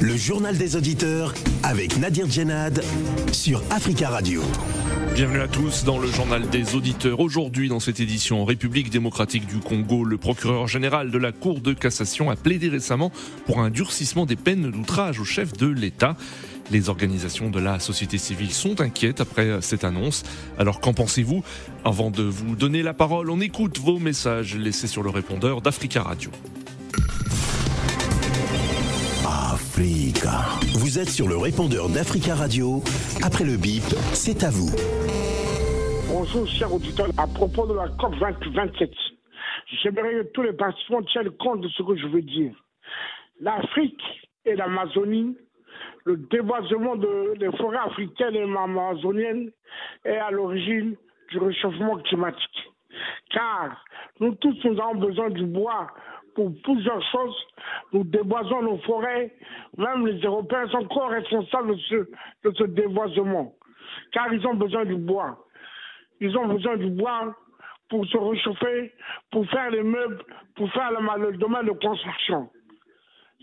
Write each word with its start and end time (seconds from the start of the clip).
Le 0.00 0.16
journal 0.16 0.58
des 0.58 0.74
auditeurs 0.74 1.32
avec 1.62 1.98
Nadir 1.98 2.28
Djenad 2.28 2.82
sur 3.30 3.62
Africa 3.70 4.08
Radio. 4.08 4.42
Bienvenue 5.14 5.38
à 5.38 5.46
tous 5.46 5.84
dans 5.84 6.00
le 6.00 6.08
journal 6.08 6.50
des 6.50 6.74
auditeurs. 6.74 7.20
Aujourd'hui, 7.20 7.68
dans 7.68 7.78
cette 7.78 8.00
édition 8.00 8.44
République 8.44 8.90
démocratique 8.90 9.46
du 9.46 9.58
Congo, 9.58 10.02
le 10.02 10.16
procureur 10.18 10.66
général 10.66 11.12
de 11.12 11.18
la 11.18 11.30
Cour 11.30 11.60
de 11.60 11.74
cassation 11.74 12.28
a 12.28 12.34
plaidé 12.34 12.70
récemment 12.70 13.12
pour 13.46 13.60
un 13.60 13.70
durcissement 13.70 14.26
des 14.26 14.34
peines 14.34 14.72
d'outrage 14.72 15.20
au 15.20 15.24
chef 15.24 15.52
de 15.52 15.68
l'État. 15.68 16.16
Les 16.72 16.88
organisations 16.88 17.50
de 17.50 17.60
la 17.60 17.78
société 17.78 18.18
civile 18.18 18.50
sont 18.50 18.80
inquiètes 18.80 19.20
après 19.20 19.62
cette 19.62 19.84
annonce. 19.84 20.24
Alors 20.58 20.80
qu'en 20.80 20.92
pensez-vous? 20.92 21.44
Avant 21.84 22.10
de 22.10 22.24
vous 22.24 22.56
donner 22.56 22.82
la 22.82 22.94
parole, 22.94 23.30
on 23.30 23.40
écoute 23.40 23.78
vos 23.78 24.00
messages 24.00 24.56
laissés 24.56 24.88
sur 24.88 25.04
le 25.04 25.10
répondeur 25.10 25.60
d'Africa 25.62 26.02
Radio. 26.02 26.32
Africa. 29.32 30.44
Vous 30.74 30.98
êtes 30.98 31.08
sur 31.08 31.26
le 31.26 31.36
répondeur 31.36 31.88
d'Africa 31.88 32.34
Radio. 32.34 32.82
Après 33.24 33.44
le 33.44 33.56
bip, 33.56 33.82
c'est 34.12 34.44
à 34.44 34.50
vous. 34.50 34.68
Bonjour, 36.08 36.46
chers 36.46 36.72
auditeurs. 36.72 37.08
À 37.16 37.26
propos 37.26 37.66
de 37.66 37.74
la 37.74 37.88
COP 37.88 38.14
27, 38.16 38.90
j'aimerais 39.82 40.12
que 40.12 40.32
tous 40.34 40.42
les 40.42 40.52
participants 40.52 41.02
tiennent 41.02 41.30
compte 41.30 41.62
de 41.62 41.68
ce 41.68 41.82
que 41.82 41.96
je 41.96 42.06
veux 42.08 42.20
dire. 42.20 42.52
L'Afrique 43.40 44.02
et 44.44 44.54
l'Amazonie 44.54 45.36
le 46.04 46.16
déboisement 46.16 46.96
des 46.96 47.50
forêts 47.56 47.78
africaines 47.78 48.34
et 48.34 48.42
amazoniennes 48.42 49.50
est 50.04 50.16
à 50.16 50.30
l'origine 50.30 50.96
du 51.30 51.38
réchauffement 51.38 51.96
climatique. 51.98 52.72
Car 53.30 53.84
nous 54.20 54.34
tous, 54.34 54.56
nous 54.64 54.80
avons 54.80 54.96
besoin 54.96 55.30
du 55.30 55.44
bois 55.46 55.86
pour 56.34 56.52
plusieurs 56.62 57.02
choses. 57.10 57.46
Nous 57.92 58.04
déboisons 58.04 58.62
nos 58.62 58.78
forêts. 58.78 59.34
Même 59.76 60.06
les 60.06 60.20
Européens 60.20 60.68
sont 60.68 60.78
encore 60.78 61.10
responsables 61.10 61.74
de 61.76 62.52
ce, 62.52 62.64
déboisement. 62.64 63.52
Car 64.12 64.32
ils 64.32 64.46
ont 64.46 64.54
besoin 64.54 64.84
du 64.84 64.96
bois. 64.96 65.38
Ils 66.20 66.36
ont 66.36 66.46
besoin 66.46 66.76
du 66.76 66.90
bois 66.90 67.34
pour 67.88 68.06
se 68.06 68.16
réchauffer, 68.16 68.92
pour 69.30 69.46
faire 69.50 69.70
les 69.70 69.82
meubles, 69.82 70.22
pour 70.56 70.70
faire 70.72 70.90
le, 70.92 71.36
domaine 71.36 71.66
de 71.66 71.72
construction. 71.72 72.48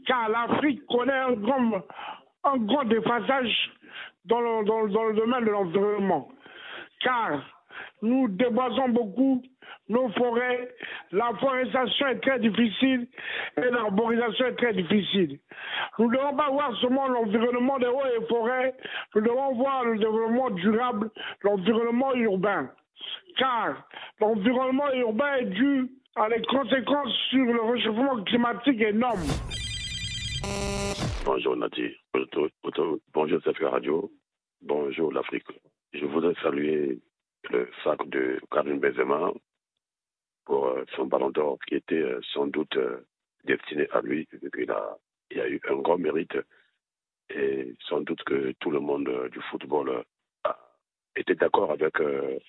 Car 0.08 0.30
l'Afrique 0.30 0.86
connaît 0.88 1.14
un 1.14 1.33
grand, 1.33 1.83
un 2.45 2.58
dans 4.25 4.39
le, 4.39 4.89
dans 4.89 5.03
le 5.05 5.14
domaine 5.14 5.45
de 5.45 5.52
l'environnement. 5.52 6.30
Car 7.02 7.58
nous 8.02 8.28
déboisons 8.30 8.89
beaucoup 8.89 9.42
nos 9.89 10.09
forêts, 10.09 10.69
la 11.11 11.31
forestation 11.39 12.08
est 12.08 12.19
très 12.19 12.39
difficile 12.39 13.08
et 13.58 13.69
l'arborisation 13.72 14.45
est 14.45 14.55
très 14.55 14.73
difficile. 14.73 15.39
Nous 15.97 16.09
ne 16.09 16.16
devons 16.16 16.36
pas 16.36 16.50
voir 16.50 16.75
seulement 16.80 17.08
l'environnement 17.08 17.80
des 17.80 17.88
hauts 17.88 18.05
et 18.05 18.25
forêts, 18.27 18.75
nous 19.16 19.22
devons 19.22 19.55
voir 19.55 19.86
le 19.86 19.97
développement 19.97 20.52
durable, 20.52 21.09
l'environnement 21.42 22.14
urbain. 22.14 22.70
Car 23.38 23.88
l'environnement 24.20 24.92
urbain 24.94 25.36
est 25.38 25.45
dû 25.45 25.89
à 26.16 26.30
des 26.30 26.42
conséquences 26.44 27.14
sur 27.30 27.45
le 27.45 27.61
réchauffement 27.61 28.23
climatique 28.23 28.81
énorme. 28.81 29.25
Bonjour 31.25 31.55
Nadir, 31.55 31.92
bonjour 33.14 33.39
cette 33.44 33.58
Radio, 33.58 34.11
bonjour 34.61 35.11
l'Afrique. 35.11 35.47
Je 35.94 36.05
voudrais 36.05 36.36
saluer 36.44 37.00
le 37.50 37.70
sac 37.84 38.08
de 38.09 38.40
Karim 38.52 38.80
Benzema 38.80 39.32
pour 40.45 40.68
euh, 40.68 40.84
son 40.95 41.06
ballon 41.06 41.30
d'or 41.30 41.58
qui 41.68 41.76
était 41.76 42.02
euh, 42.02 42.20
sans 42.34 42.48
doute 42.48 42.76
euh, 42.78 43.06
destiné 43.44 43.88
à 43.92 44.02
lui, 44.02 44.28
vu 44.32 44.50
qu'il 44.52 44.72
a, 44.72 44.98
il 45.32 45.40
a 45.40 45.48
eu 45.48 45.62
un 45.70 45.76
grand 45.76 45.98
mérite. 45.98 46.38
Et 47.30 47.76
sans 47.88 48.02
doute 48.02 48.23
que 48.23 48.54
tout 48.60 48.72
le 48.72 48.80
monde 48.80 49.30
du 49.32 49.40
football 49.52 50.04
été 51.16 51.36
d'accord 51.36 51.72
avec, 51.72 51.95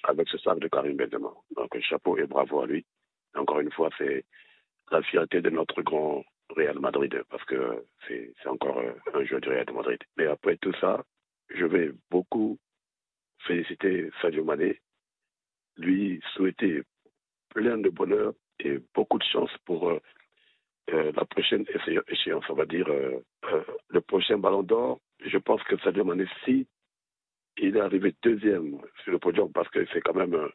avec 0.05 0.29
ce 0.29 0.39
sac 0.39 0.59
de 0.59 0.69
Karim 0.69 0.97
Benzema. 0.97 1.31
Donc 1.55 1.79
chapeau 1.81 2.17
et 2.17 2.27
bravo 2.27 2.63
à 2.63 2.67
lui. 2.67 2.87
Encore 3.35 3.61
une 3.61 3.71
fois, 3.73 3.91
c'est 3.99 4.25
la 4.91 5.03
fierté 5.03 5.43
de 5.43 5.51
notre 5.51 5.83
grand 5.83 6.25
Real 6.57 6.79
Madrid 6.79 7.23
parce 7.29 7.45
que 7.45 7.85
c'est 8.09 8.33
encore 8.47 8.81
un 9.13 9.25
joueur 9.25 9.43
du 9.43 9.51
Real 9.51 9.71
Madrid. 9.75 10.01
Mais 10.17 10.27
après 10.27 10.57
tout 10.57 10.73
ça, 10.81 11.05
je 11.51 11.67
vais 11.67 11.91
beaucoup 12.11 12.59
féliciter 13.47 14.11
Sadio 14.21 14.45
Mané, 14.45 14.81
lui 15.77 16.21
souhaiter 16.35 16.83
plein 17.51 17.79
de 17.79 17.89
bonheur 17.89 18.33
et 18.59 18.79
beaucoup 18.95 19.19
de 19.19 19.25
chance 19.25 19.51
pour 19.65 19.91
euh, 19.91 20.01
euh, 20.91 21.13
la 21.15 21.25
prochaine 21.25 21.65
échéance, 22.09 22.45
on 22.49 22.55
va 22.55 22.67
dire 22.67 22.89
euh, 22.89 23.21
le 23.89 24.01
prochain 24.01 24.39
Ballon 24.39 24.63
d'Or. 24.63 25.01
Je 25.25 25.39
pense 25.39 25.63
que 25.65 25.79
Sadio 25.79 26.05
Mané, 26.05 26.27
si 26.45 26.67
il 27.59 27.77
est 27.77 27.81
arrivé 27.81 28.15
deuxième 28.23 28.81
sur 29.03 29.13
le 29.13 29.19
podium, 29.19 29.53
parce 29.53 29.69
que 29.69 29.85
c'est 29.93 30.01
quand 30.01 30.15
même 30.15 30.49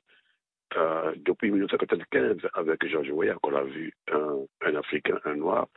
depuis 1.17 1.51
1995 1.51 2.49
avec 2.53 2.85
Georges 2.87 3.11
Weah 3.11 3.35
qu'on 3.35 3.55
a 3.55 3.63
vu 3.63 3.93
un, 4.11 4.75
Africain, 4.75 5.19
un 5.23 5.35
Noir, 5.35 5.67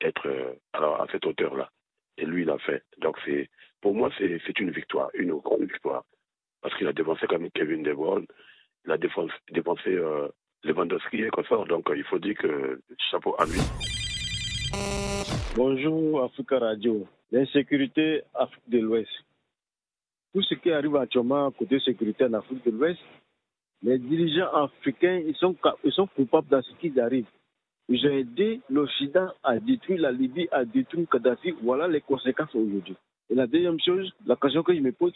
être 0.00 0.58
alors 0.72 1.00
à 1.00 1.06
cette 1.10 1.24
hauteur-là. 1.24 1.70
Et 2.18 2.26
lui, 2.26 2.42
il 2.42 2.50
a 2.50 2.58
fait. 2.58 2.82
Donc, 2.98 3.16
pour 3.80 3.94
moi, 3.94 4.10
c'est 4.18 4.60
une 4.60 4.70
victoire, 4.70 5.10
une 5.14 5.32
grande 5.34 5.64
victoire. 5.64 6.04
Parce 6.62 6.74
qu'il 6.76 6.86
a 6.86 6.92
dévancé 6.92 7.26
comme 7.26 7.50
Kevin 7.50 7.82
De 7.82 7.92
Bruyne, 7.92 8.26
il 8.84 8.92
a 8.92 8.98
dépensé, 8.98 9.32
dépensé 9.52 9.98
Lewandowski 10.64 11.22
et 11.22 11.30
confort. 11.30 11.66
Donc 11.66 11.90
il 11.94 12.04
faut 12.04 12.18
dire 12.18 12.36
que 12.36 12.80
chapeau 13.10 13.34
à 13.38 13.44
lui. 13.44 13.60
Bonjour 15.54 16.24
Africa 16.24 16.58
Radio. 16.58 17.06
L'insécurité 17.32 18.22
Afrique 18.34 18.68
de 18.68 18.78
l'Ouest. 18.78 19.10
Tout 20.34 20.42
ce 20.42 20.54
qui 20.54 20.70
arrive 20.70 20.96
actuellement 20.96 21.50
côté 21.50 21.80
sécurité 21.80 22.24
en 22.24 22.34
Afrique 22.34 22.64
de 22.64 22.70
l'Ouest, 22.70 23.00
les 23.82 23.98
dirigeants 23.98 24.52
africains, 24.52 25.22
ils 25.26 25.34
sont, 25.36 25.56
ils 25.84 25.92
sont 25.92 26.06
coupables 26.08 26.48
dans 26.48 26.62
ce 26.62 26.72
qui 26.76 26.98
arrive. 27.00 27.26
Ils 27.88 28.06
ont 28.06 28.10
aidé 28.10 28.60
l'Occident 28.68 29.32
à 29.42 29.58
détruire 29.58 30.00
la 30.00 30.12
Libye, 30.12 30.48
à 30.50 30.64
détruire 30.64 31.08
Kadhafi. 31.08 31.54
Voilà 31.62 31.86
les 31.86 32.00
conséquences 32.00 32.54
aujourd'hui. 32.54 32.96
Et 33.30 33.34
la 33.34 33.46
deuxième 33.46 33.80
chose, 33.80 34.12
la 34.26 34.36
question 34.36 34.62
que 34.62 34.74
je 34.74 34.80
me 34.80 34.92
pose, 34.92 35.14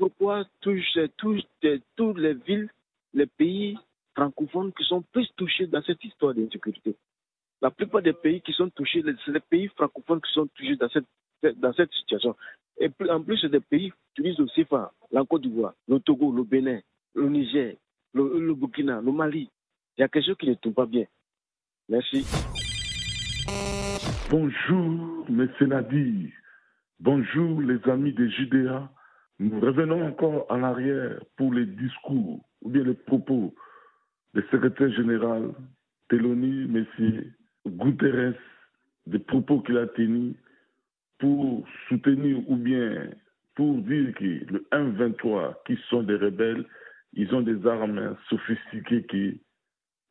pourquoi 0.00 0.46
toutes 0.62 2.18
les 2.18 2.34
villes, 2.34 2.70
les 3.12 3.26
pays 3.26 3.76
francophones 4.16 4.72
qui 4.72 4.82
sont 4.84 5.02
plus 5.12 5.28
touchés 5.36 5.66
dans 5.66 5.82
cette 5.82 6.02
histoire 6.02 6.32
d'insécurité. 6.32 6.96
La 7.60 7.70
plupart 7.70 8.00
des 8.00 8.14
pays 8.14 8.40
qui 8.40 8.54
sont 8.54 8.70
touchés, 8.70 9.04
c'est 9.04 9.32
les 9.32 9.40
pays 9.40 9.68
francophones 9.68 10.22
qui 10.22 10.32
sont 10.32 10.46
touchés 10.46 10.76
dans 10.76 10.88
cette, 10.88 11.04
dans 11.60 11.74
cette 11.74 11.92
situation. 11.92 12.34
Et 12.78 12.88
en 13.10 13.22
plus, 13.22 13.36
c'est 13.42 13.50
des 13.50 13.60
pays 13.60 13.92
qui 14.14 14.22
le 14.22 14.46
CFA, 14.54 14.90
la 15.10 15.22
Côte 15.26 15.42
d'Ivoire, 15.42 15.74
le 15.86 16.00
Togo, 16.00 16.32
le 16.32 16.44
Bénin, 16.44 16.80
le 17.14 17.28
Niger, 17.28 17.76
le, 18.14 18.54
Burkina, 18.54 19.02
le 19.02 19.12
Mali. 19.12 19.50
Il 19.98 20.00
y 20.00 20.04
a 20.04 20.08
quelque 20.08 20.28
chose 20.28 20.36
qui 20.38 20.48
ne 20.48 20.54
tourne 20.54 20.74
pas 20.74 20.86
bien. 20.86 21.04
Merci. 21.90 22.24
Bonjour, 24.30 25.26
mes 25.28 25.66
Nadir. 25.66 26.30
Bonjour, 26.98 27.60
les 27.60 27.86
amis 27.90 28.14
de 28.14 28.26
Judéa. 28.28 28.90
Nous 29.40 29.58
revenons 29.58 30.06
encore 30.06 30.44
en 30.50 30.62
arrière 30.62 31.18
pour 31.38 31.54
les 31.54 31.64
discours 31.64 32.44
ou 32.60 32.68
bien 32.68 32.84
les 32.84 32.92
propos 32.92 33.54
le 34.34 34.42
secrétaire 34.50 34.92
général 34.92 35.54
Teloni 36.10 36.66
Messier 36.68 37.32
Guterres, 37.66 38.34
des 39.06 39.18
propos 39.18 39.60
qu'il 39.60 39.78
a 39.78 39.86
tenus 39.86 40.34
pour 41.18 41.66
soutenir 41.88 42.38
ou 42.50 42.56
bien 42.56 43.08
pour 43.54 43.78
dire 43.78 44.12
que 44.14 44.24
le 44.24 44.66
1-23, 44.72 45.54
qui 45.66 45.78
sont 45.88 46.02
des 46.02 46.16
rebelles, 46.16 46.66
ils 47.14 47.34
ont 47.34 47.40
des 47.40 47.66
armes 47.66 48.16
sophistiquées 48.28 49.04
que 49.04 49.34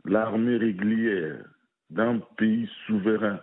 l'armée 0.05 0.57
régulière 0.57 1.45
d'un 1.91 2.17
pays 2.35 2.67
souverain 2.87 3.39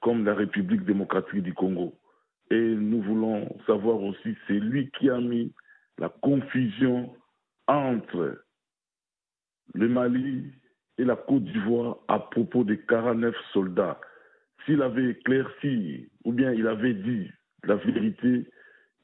comme 0.00 0.26
la 0.26 0.34
République 0.34 0.84
démocratique 0.84 1.42
du 1.42 1.54
Congo. 1.54 1.98
Et 2.54 2.76
nous 2.76 3.02
voulons 3.02 3.48
savoir 3.66 4.00
aussi, 4.00 4.36
c'est 4.46 4.60
lui 4.60 4.88
qui 4.96 5.10
a 5.10 5.18
mis 5.18 5.52
la 5.98 6.08
confusion 6.08 7.12
entre 7.66 8.44
le 9.74 9.88
Mali 9.88 10.52
et 10.96 11.04
la 11.04 11.16
Côte 11.16 11.42
d'Ivoire 11.42 11.98
à 12.06 12.20
propos 12.20 12.62
des 12.62 12.78
49 12.78 13.34
soldats. 13.52 14.00
S'il 14.64 14.82
avait 14.82 15.10
éclairci 15.10 16.08
ou 16.22 16.32
bien 16.32 16.52
il 16.52 16.68
avait 16.68 16.94
dit 16.94 17.28
la 17.64 17.74
vérité, 17.74 18.48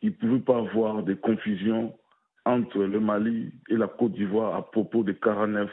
il 0.01 0.11
ne 0.11 0.15
pouvait 0.15 0.39
pas 0.39 0.59
avoir 0.59 1.03
de 1.03 1.15
confusion 1.15 1.99
entre 2.45 2.85
le 2.85 3.01
Mali 3.01 3.53
et 3.69 3.77
la 3.77 3.89
Côte 3.89 4.13
d'Ivoire 4.13 4.55
à 4.55 4.71
propos 4.71 5.03
des 5.03 5.17
49 5.17 5.69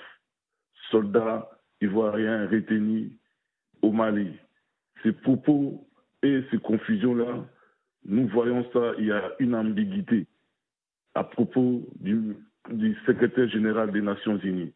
soldats 0.90 1.48
ivoiriens 1.80 2.48
retenus 2.48 3.12
au 3.84 3.92
Mali. 3.92 4.34
Ces 5.04 5.12
propos 5.12 5.88
et 6.24 6.42
ces 6.50 6.58
confusions-là, 6.58 7.46
nous 8.08 8.28
voyons 8.30 8.66
ça, 8.72 8.94
il 8.98 9.08
y 9.08 9.12
a 9.12 9.34
une 9.40 9.54
ambiguïté 9.54 10.26
à 11.14 11.24
propos 11.24 11.88
du, 12.00 12.36
secrétaire 13.06 13.50
général 13.50 13.92
des 13.92 14.02
Nations 14.02 14.38
Unies. 14.38 14.74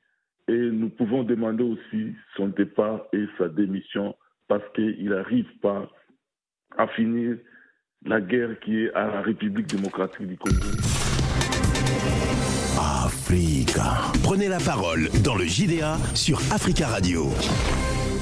Et 0.47 0.57
nous 0.57 0.89
pouvons 0.89 1.23
demander 1.23 1.63
aussi 1.63 2.13
son 2.35 2.47
départ 2.47 3.03
et 3.13 3.25
sa 3.37 3.47
démission 3.47 4.15
parce 4.47 4.63
qu'il 4.75 5.09
n'arrive 5.09 5.47
pas 5.61 5.87
à 6.77 6.87
finir 6.87 7.37
la 8.05 8.19
guerre 8.19 8.59
qui 8.59 8.83
est 8.83 8.93
à 8.93 9.07
la 9.07 9.21
République 9.21 9.67
démocratique 9.67 10.27
du 10.27 10.37
Congo. 10.37 10.57
Africa. 13.05 14.11
Prenez 14.23 14.47
la 14.47 14.59
parole 14.59 15.09
dans 15.23 15.35
le 15.35 15.45
JDA 15.45 15.97
sur 16.15 16.39
Africa 16.51 16.87
Radio. 16.87 17.29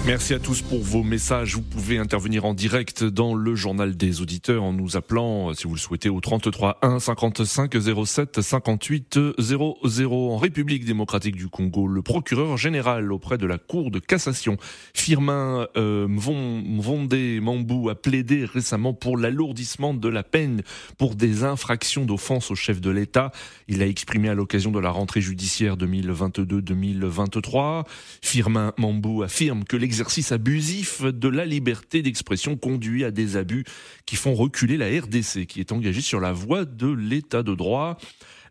Merci 0.09 0.33
à 0.33 0.39
tous 0.39 0.63
pour 0.63 0.81
vos 0.81 1.03
messages. 1.03 1.53
Vous 1.53 1.61
pouvez 1.61 1.99
intervenir 1.99 2.43
en 2.43 2.55
direct 2.55 3.03
dans 3.03 3.35
le 3.35 3.53
journal 3.53 3.95
des 3.95 4.21
auditeurs 4.21 4.63
en 4.63 4.73
nous 4.73 4.97
appelant, 4.97 5.53
si 5.53 5.67
vous 5.67 5.75
le 5.75 5.79
souhaitez, 5.79 6.09
au 6.09 6.19
33 6.19 6.79
1 6.81 6.99
55 6.99 7.75
07 8.07 8.41
58 8.41 9.19
00. 9.37 10.31
En 10.31 10.37
République 10.37 10.83
démocratique 10.83 11.35
du 11.35 11.47
Congo, 11.47 11.87
le 11.87 12.01
procureur 12.01 12.57
général 12.57 13.13
auprès 13.13 13.37
de 13.37 13.45
la 13.45 13.59
Cour 13.59 13.91
de 13.91 13.99
cassation, 13.99 14.57
Firmin 14.95 15.67
euh, 15.77 16.07
Mvondé 16.07 17.39
Mambou, 17.39 17.89
a 17.89 17.95
plaidé 17.95 18.45
récemment 18.45 18.95
pour 18.95 19.15
l'alourdissement 19.15 19.93
de 19.93 20.09
la 20.09 20.23
peine 20.23 20.63
pour 20.97 21.13
des 21.13 21.43
infractions 21.43 22.05
d'offense 22.05 22.49
au 22.49 22.55
chef 22.55 22.81
de 22.81 22.89
l'État. 22.89 23.31
Il 23.67 23.83
a 23.83 23.85
exprimé 23.85 24.29
à 24.29 24.33
l'occasion 24.33 24.71
de 24.71 24.79
la 24.79 24.89
rentrée 24.89 25.21
judiciaire 25.21 25.77
2022-2023. 25.77 27.85
Firmin 28.23 28.73
Mambou 28.79 29.21
affirme 29.21 29.65
que 29.65 29.77
les 29.77 29.98
l'exercice 29.99 30.31
abusif 30.31 31.03
de 31.03 31.27
la 31.27 31.43
liberté 31.43 32.01
d'expression 32.01 32.55
conduit 32.55 33.03
à 33.03 33.11
des 33.11 33.35
abus 33.35 33.65
qui 34.05 34.15
font 34.15 34.33
reculer 34.33 34.77
la 34.77 34.85
RDC, 34.85 35.45
qui 35.45 35.59
est 35.59 35.73
engagée 35.73 35.99
sur 35.99 36.21
la 36.21 36.31
voie 36.31 36.63
de 36.63 36.87
l'état 36.87 37.43
de 37.43 37.53
droit. 37.53 37.97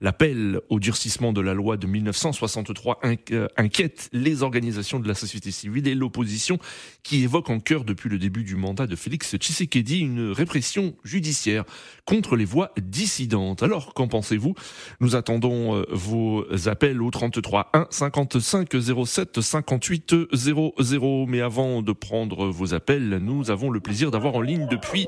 L'appel 0.01 0.61
au 0.69 0.79
durcissement 0.79 1.33
de 1.33 1.41
la 1.41 1.55
loi 1.55 1.77
de 1.77 1.87
1963 1.87 3.01
euh, 3.33 3.49
inquiète 3.57 4.09
les 4.13 4.43
organisations 4.43 5.01
de 5.01 5.09
la 5.09 5.15
société 5.15 5.51
civile 5.51 5.89
et 5.89 5.95
l'opposition 5.95 6.59
qui 7.03 7.25
évoque 7.25 7.51
en 7.51 7.61
cœur 7.61 7.85
depuis 7.85 8.09
le 8.09 8.19
début 8.19 8.45
du 8.45 8.57
mandat 8.57 8.87
de 8.87 8.97
Félix 8.97 9.37
Tshisekedi 9.37 10.01
une 10.01 10.31
répression 10.31 10.95
judiciaire 11.05 11.65
contre 12.05 12.37
les 12.37 12.45
voix 12.45 12.73
dissidentes. 12.81 13.63
Alors, 13.63 13.95
qu'en 13.95 14.09
pensez-vous? 14.09 14.55
Nous 15.01 15.17
attendons 15.17 15.77
euh, 15.77 15.85
vos 15.91 16.45
appels 16.67 17.03
au 17.03 17.11
33 17.11 17.71
1 17.73 17.87
55 17.91 18.69
07 19.07 19.41
58 19.41 20.15
00. 20.33 21.27
Mais 21.27 21.41
avant 21.41 21.83
de 21.83 21.93
prendre 21.93 22.47
vos 22.47 22.75
appels, 22.75 23.19
nous 23.21 23.51
avons 23.51 23.71
le 23.71 23.81
plaisir 23.81 24.11
d'avoir 24.11 24.35
en 24.37 24.41
ligne 24.41 24.69
depuis 24.71 25.07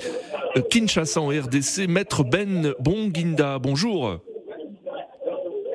euh, 0.57 0.63
Kinshasa 0.63 1.21
en 1.21 1.29
RDC 1.29 1.87
Maître 1.89 2.25
Ben 2.25 2.75
Bonginda. 2.81 3.59
Bonjour. 3.59 4.21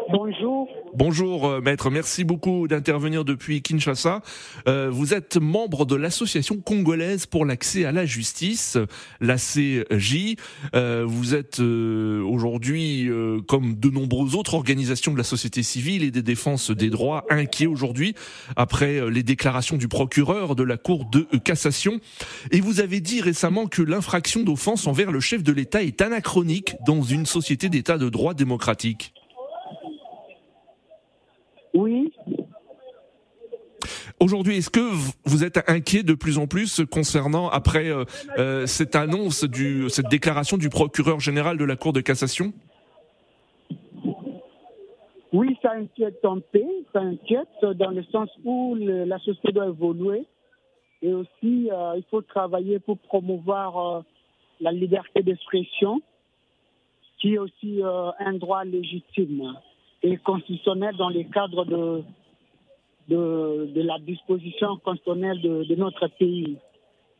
Bonjour. 0.10 0.68
Bonjour 0.94 1.48
euh, 1.48 1.62
maître, 1.62 1.90
merci 1.90 2.24
beaucoup 2.24 2.68
d'intervenir 2.68 3.26
depuis 3.26 3.64
Kinshasa. 3.64 4.22
Euh, 4.68 4.90
vous 4.92 5.16
êtes 5.16 5.38
membre 5.38 5.86
de 5.86 5.96
l'association 5.96 6.58
congolaise 6.58 7.26
pour 7.26 7.44
l'accès 7.44 7.86
à 7.86 7.92
la 7.92 8.06
justice, 8.06 8.78
l'ACJ. 9.20 10.36
Euh, 10.76 11.04
vous 11.08 11.34
êtes 11.34 11.60
euh, 11.60 12.22
aujourd'hui, 12.22 13.10
comme 13.48 13.76
de 13.76 13.90
nombreuses 13.90 14.36
autres 14.36 14.54
organisations 14.54 15.12
de 15.12 15.18
la 15.18 15.24
société 15.24 15.64
civile 15.64 16.04
et 16.04 16.12
des 16.12 16.22
défenses 16.22 16.70
des 16.70 16.92
droits, 16.92 17.26
inquiets 17.32 17.66
aujourd'hui 17.66 18.14
après 18.56 19.10
les 19.10 19.24
déclarations 19.24 19.78
du 19.78 19.88
procureur 19.88 20.56
de 20.56 20.64
la 20.64 20.78
Cour 20.78 21.06
de 21.06 21.26
cassation. 21.44 22.00
Et 22.52 22.62
vous 22.62 22.80
avez 22.80 23.02
dit 23.02 23.22
récemment 23.22 23.66
que 23.66 23.82
l'infraction 23.82 24.44
d'offense 24.44 24.86
envers 24.86 25.12
le 25.12 25.20
chef 25.20 25.42
de 25.42 25.52
l'État 25.52 25.82
est 25.82 26.02
anachronique 26.02 26.76
dans 26.86 27.02
une 27.02 27.26
société 27.26 27.70
d'État 27.70 27.98
de 27.98 28.10
droit 28.10 28.36
démocratique. 28.36 29.15
Oui. 31.76 32.12
Aujourd'hui, 34.22 34.58
est-ce 34.58 34.70
que 34.70 34.80
vous 35.26 35.44
êtes 35.44 35.70
inquiet 35.70 36.04
de 36.04 36.14
plus 36.14 36.38
en 36.38 36.48
plus 36.48 36.82
concernant, 36.90 37.50
après 37.50 37.90
euh, 37.90 38.06
euh, 38.38 38.66
cette 38.66 38.96
annonce, 38.96 39.44
du, 39.44 39.90
cette 39.90 40.08
déclaration 40.08 40.58
du 40.58 40.70
procureur 40.70 41.20
général 41.20 41.58
de 41.58 41.66
la 41.66 41.76
Cour 41.76 41.92
de 41.92 42.00
cassation? 42.00 42.54
Oui, 45.34 45.58
ça 45.62 45.74
inquiète 45.74 46.24
un 46.24 46.40
peu, 46.40 46.64
ça 46.94 47.02
inquiète 47.02 47.50
dans 47.62 47.92
le 47.92 48.04
sens 48.06 48.30
où 48.46 48.76
le, 48.76 49.04
la 49.04 49.20
société 49.20 49.52
doit 49.52 49.68
évoluer. 49.68 50.26
Et 51.02 51.14
aussi 51.14 51.70
euh, 51.72 51.96
il 51.98 52.04
faut 52.10 52.22
travailler 52.22 52.80
pour 52.80 52.98
promouvoir 52.98 53.78
euh, 53.78 54.02
la 54.62 54.72
liberté 54.72 55.24
d'expression 55.24 56.02
qui 57.20 57.34
est 57.34 57.38
aussi 57.38 57.82
un 57.82 58.34
droit 58.34 58.64
légitime 58.66 59.56
et 60.06 60.18
constitutionnel 60.18 60.96
dans 60.98 61.10
les 61.10 61.26
cadres 61.26 61.66
de, 61.66 62.04
de, 63.10 63.82
la 63.82 63.98
disposition 64.00 64.78
constitutionnelle 64.78 65.42
de, 65.42 65.64
de 65.64 65.76
notre 65.76 66.08
pays. 66.20 66.58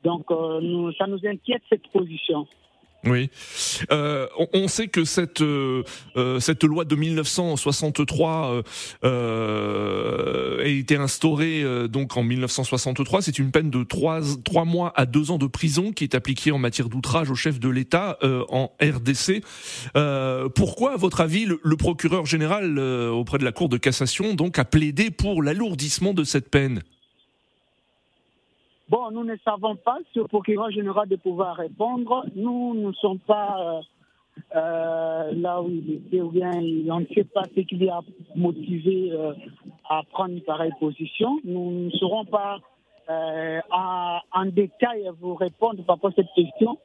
Donc, 0.04 0.30
euh, 0.30 0.62
nous, 0.62 0.92
ça 0.94 1.08
nous 1.08 1.20
inquiète 1.26 1.64
cette 1.68 1.88
position. 1.88 2.48
Oui, 3.06 3.30
euh, 3.92 4.28
on, 4.54 4.68
sait 4.68 4.88
que 4.88 5.06
cette 5.06 5.42
euh, 5.42 5.84
cette 6.40 6.64
loi 6.64 6.86
de 6.86 6.96
1963 6.96 8.64
euh, 9.04 10.64
a 10.64 10.68
été 10.68 10.96
instaurée 10.96 11.62
euh, 11.64 11.88
donc 11.88 12.18
en 12.18 12.24
1963. 12.24 13.22
C'est 13.22 13.38
une 13.38 13.52
peine 13.52 13.70
de 13.70 13.84
trois 13.84 14.22
trois 14.44 14.66
mois 14.66 14.92
à 14.96 15.06
deux 15.06 15.30
ans 15.32 15.38
de 15.38 15.48
prison 15.48 15.92
qui 15.92 16.04
est 16.04 16.16
appliquée 16.16 16.52
en 16.52 16.58
matière 16.58 16.90
d'outrage 16.90 17.30
au 17.30 17.36
chef 17.36 17.60
de 17.60 17.70
l'État 17.70 18.18
euh, 18.24 18.44
en 18.50 18.72
RDC. 18.82 19.44
Euh, 19.96 20.50
pourquoi, 20.50 20.94
à 20.94 20.98
votre 20.98 21.22
avis, 21.22 21.46
le, 21.46 21.60
le 21.64 21.78
procureur 21.78 22.26
général 22.26 22.80
auprès 22.80 23.38
de 23.38 23.44
la 23.44 23.52
Cour 23.52 23.70
de 23.70 23.78
cassation 23.78 24.34
donc 24.34 24.58
a 24.60 24.66
plaidé 24.66 25.12
pour 25.12 25.44
l'alourdissement 25.44 26.14
de 26.14 26.24
cette 26.24 26.50
peine? 26.50 26.82
Bon, 28.88 29.10
nous 29.12 29.24
ne 29.24 29.36
savons 29.44 29.76
pas 29.76 29.98
si 30.12 30.20
le 30.20 30.26
procureur 30.26 30.70
général 30.70 31.08
de 31.08 31.16
pouvoir 31.16 31.56
répondre. 31.56 32.26
Nous 32.36 32.76
ne 32.76 32.92
sommes 32.94 33.20
pas 33.20 33.58
euh, 33.60 33.82
euh, 34.56 35.32
là 35.34 35.62
où 35.62 35.70
il 35.70 35.92
était, 35.94 36.22
ou 36.22 36.30
bien 36.30 36.52
on 36.54 37.00
ne 37.00 37.06
sait 37.14 37.24
pas 37.24 37.44
ce 37.56 37.62
qui 37.62 37.76
lui 37.76 37.90
a 37.90 38.02
motivé 38.36 39.12
euh, 39.12 39.34
à 39.90 40.04
prendre 40.12 40.34
une 40.34 40.42
pareille 40.42 40.74
position. 40.80 41.40
Nous 41.44 41.86
ne 41.86 41.90
serons 41.92 42.26
pas 42.26 42.60
euh, 43.10 43.60
en, 43.72 44.46
détail 44.46 45.08
à 45.08 45.12
vous 45.12 45.36
répondre 45.36 45.84
par 45.84 45.96
rapport 45.96 46.12
à 46.12 46.14
cette 46.14 46.34
question. 46.36 46.78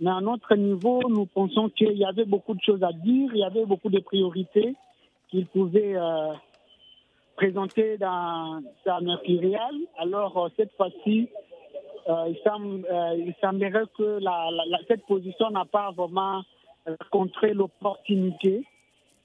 Mais 0.00 0.10
à 0.10 0.20
notre 0.20 0.54
niveau, 0.56 1.00
nous 1.08 1.26
pensons 1.26 1.68
qu'il 1.70 1.96
y 1.96 2.04
avait 2.04 2.24
beaucoup 2.24 2.54
de 2.54 2.60
choses 2.60 2.82
à 2.82 2.92
dire, 2.92 3.30
il 3.32 3.38
y 3.38 3.44
avait 3.44 3.64
beaucoup 3.64 3.88
de 3.88 4.00
priorités 4.00 4.74
qu'il 5.28 5.46
pouvait 5.46 5.96
euh, 5.96 6.32
présenté 7.36 7.98
dans 7.98 8.62
sa 8.84 9.00
mercurial. 9.00 9.74
Alors, 9.98 10.36
euh, 10.36 10.48
cette 10.56 10.72
fois-ci, 10.76 11.28
euh, 12.08 12.28
il, 12.28 12.38
semble, 12.44 12.86
euh, 12.90 13.16
il 13.18 13.34
semblerait 13.40 13.84
que 13.96 14.18
la, 14.20 14.50
la, 14.50 14.78
cette 14.88 15.04
position 15.06 15.50
n'a 15.50 15.64
pas 15.64 15.90
vraiment 15.90 16.42
rencontré 17.10 17.52
l'opportunité 17.52 18.64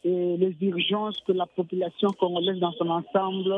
et 0.04 0.38
les 0.38 0.56
urgences 0.62 1.20
que 1.22 1.32
la 1.32 1.46
population 1.46 2.10
congolaise 2.10 2.60
dans 2.60 2.72
son 2.74 2.90
ensemble 2.90 3.54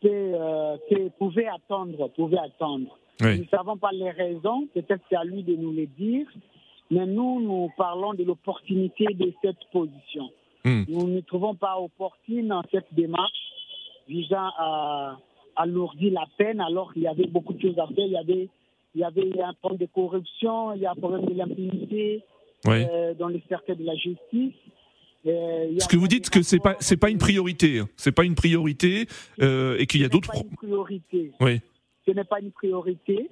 peut, 0.00 0.08
euh, 0.10 0.76
peut, 0.90 1.10
pouvait 1.18 1.46
attendre. 1.46 2.08
Pouvait 2.16 2.38
attendre. 2.38 2.98
Oui. 3.20 3.38
Nous 3.38 3.44
ne 3.44 3.48
savons 3.48 3.76
pas 3.76 3.92
les 3.92 4.10
raisons, 4.10 4.66
peut-être 4.74 5.02
c'est 5.08 5.16
à 5.16 5.24
lui 5.24 5.44
de 5.44 5.54
nous 5.54 5.72
les 5.72 5.86
dire, 5.86 6.26
mais 6.90 7.06
nous, 7.06 7.40
nous 7.40 7.70
parlons 7.76 8.12
de 8.14 8.24
l'opportunité 8.24 9.06
de 9.14 9.32
cette 9.40 9.64
position. 9.72 10.30
Mm. 10.64 10.84
Nous 10.88 11.08
ne 11.08 11.20
trouvons 11.20 11.54
pas 11.54 11.78
opportune 11.78 12.52
cette 12.72 12.92
démarche 12.92 13.51
visant 14.12 14.48
à 14.58 15.16
alourdir 15.56 16.12
la 16.12 16.26
peine 16.38 16.60
alors 16.60 16.92
qu'il 16.92 17.02
y 17.02 17.06
avait 17.06 17.26
beaucoup 17.26 17.54
de 17.54 17.60
choses 17.60 17.78
à 17.78 17.86
faire. 17.94 18.06
Il 18.06 18.12
y 18.12 18.16
avait, 18.16 18.48
il 18.94 19.00
y 19.00 19.04
avait 19.04 19.40
un 19.42 19.54
problème 19.54 19.80
de 19.86 19.90
corruption, 19.92 20.72
il 20.74 20.82
y 20.82 20.86
a 20.86 20.92
un 20.92 21.00
problème 21.04 21.24
de 21.26 21.34
l'impunité 21.34 22.22
oui. 22.66 22.84
euh, 22.90 23.14
dans 23.14 23.28
les 23.28 23.42
cercles 23.48 23.76
de 23.76 23.84
la 23.84 23.94
justice. 23.94 24.54
Euh, 25.24 25.78
Ce 25.78 25.88
que 25.88 25.96
vous 25.96 26.08
dites 26.08 26.30
que 26.30 26.42
c'est 26.42 26.58
pas 26.58 26.74
c'est 26.80 26.96
pas 26.96 27.10
une 27.10 27.18
priorité, 27.18 27.80
c'est 27.96 28.12
pas 28.18 28.24
une 28.24 28.34
priorité 28.34 29.06
euh, 29.40 29.78
et 29.78 29.86
qu'il 29.86 30.00
y 30.00 30.04
a 30.04 30.08
d'autres 30.08 30.32
priorités. 30.56 31.32
Oui. 31.40 31.60
Ce 32.06 32.10
n'est 32.10 32.24
pas 32.24 32.40
une 32.40 32.50
priorité. 32.50 33.28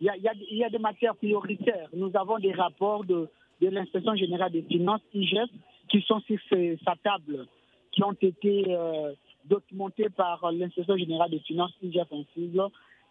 Il 0.00 0.06
y, 0.06 0.08
a, 0.08 0.16
il, 0.16 0.22
y 0.22 0.28
a, 0.28 0.32
il 0.52 0.56
y 0.56 0.64
a 0.64 0.70
des 0.70 0.78
matières 0.78 1.16
prioritaires. 1.16 1.88
Nous 1.92 2.10
avons 2.14 2.38
des 2.38 2.52
rapports 2.52 3.04
de, 3.04 3.28
de 3.60 3.68
l'inspection 3.68 4.14
générale 4.14 4.52
des 4.52 4.62
finances 4.62 5.02
IGF 5.12 5.50
qui 5.90 6.00
sont 6.08 6.20
sur 6.20 6.38
sa 6.86 6.94
table, 7.08 7.46
qui 7.92 8.02
ont 8.02 8.16
été 8.30 8.54
euh, 8.68 9.12
documenté 9.48 10.08
par 10.10 10.50
l'inspecteur 10.52 10.98
général 10.98 11.30
des 11.30 11.40
finances, 11.40 11.72
IGF 11.82 12.08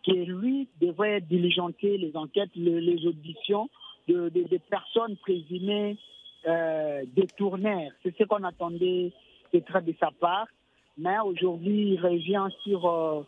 qui 0.04 0.14
lui 0.14 0.68
devrait 0.80 1.22
diligenter 1.22 1.98
les 1.98 2.16
enquêtes, 2.16 2.52
les, 2.56 3.06
auditions 3.06 3.70
de, 4.08 4.30
de, 4.30 4.44
de, 4.44 4.58
personnes 4.70 5.18
présumées 5.18 5.98
euh, 6.48 7.04
détournaires. 7.14 7.92
C'est 8.04 8.16
ce 8.18 8.24
qu'on 8.24 8.44
attendait 8.44 9.12
peut-être 9.52 9.82
de 9.82 9.94
sa 10.00 10.12
part. 10.12 10.48
Mais 10.98 11.20
aujourd'hui, 11.20 11.94
il 11.94 12.00
revient 12.00 12.48
sur 12.64 12.88
euh, 12.88 13.22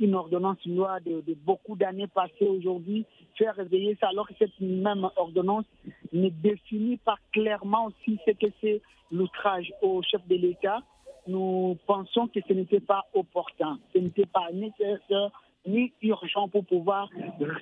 une 0.00 0.14
ordonnance, 0.14 0.58
loi 0.66 1.00
de, 1.00 1.20
de 1.20 1.34
beaucoup 1.34 1.76
d'années 1.76 2.08
passées 2.08 2.46
aujourd'hui, 2.46 3.06
faire 3.36 3.54
réveiller 3.54 3.96
ça, 4.00 4.08
alors 4.08 4.28
que 4.28 4.34
cette 4.38 4.58
même 4.60 5.08
ordonnance 5.16 5.64
ne 6.12 6.28
définit 6.28 6.98
pas 6.98 7.16
clairement 7.32 7.86
aussi 7.86 8.18
ce 8.26 8.32
que 8.32 8.52
c'est 8.60 8.82
l'outrage 9.12 9.72
au 9.82 10.02
chef 10.02 10.26
de 10.28 10.36
l'État 10.36 10.80
nous 11.26 11.76
pensons 11.86 12.28
que 12.28 12.40
ce 12.46 12.52
n'était 12.52 12.80
pas 12.80 13.06
opportun, 13.14 13.78
ce 13.92 13.98
n'était 13.98 14.26
pas 14.26 14.48
nécessaire 14.52 15.30
ni 15.66 15.92
urgent 16.02 16.48
pour 16.48 16.64
pouvoir 16.64 17.08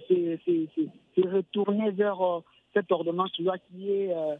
se, 0.08 0.38
retourner 1.20 1.90
vers 1.90 2.20
euh, 2.22 2.40
cette 2.72 2.90
ordonnance-loi 2.92 3.56
qui 3.58 3.90
est 3.90 4.14
euh, 4.14 4.36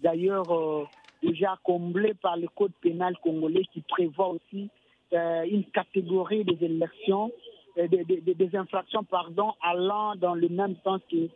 d'ailleurs 0.00 0.50
euh, 0.52 0.84
déjà 1.22 1.58
comblée 1.62 2.14
par 2.14 2.36
le 2.36 2.48
code 2.48 2.72
pénal 2.80 3.16
congolais 3.22 3.64
qui 3.72 3.80
prévoit 3.82 4.28
aussi 4.28 4.70
une 5.12 5.64
catégorie 5.74 6.44
des 6.44 6.64
élections, 6.64 7.32
des, 7.76 8.50
infractions 8.54 9.02
pardon, 9.02 9.54
allant 9.60 10.14
dans 10.14 10.34
le 10.34 10.48
même 10.48 10.76
sens 10.84 11.00
que 11.10 11.28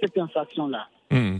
cette 0.00 0.16
infraction-là. 0.16 0.86
Hmm. 1.10 1.38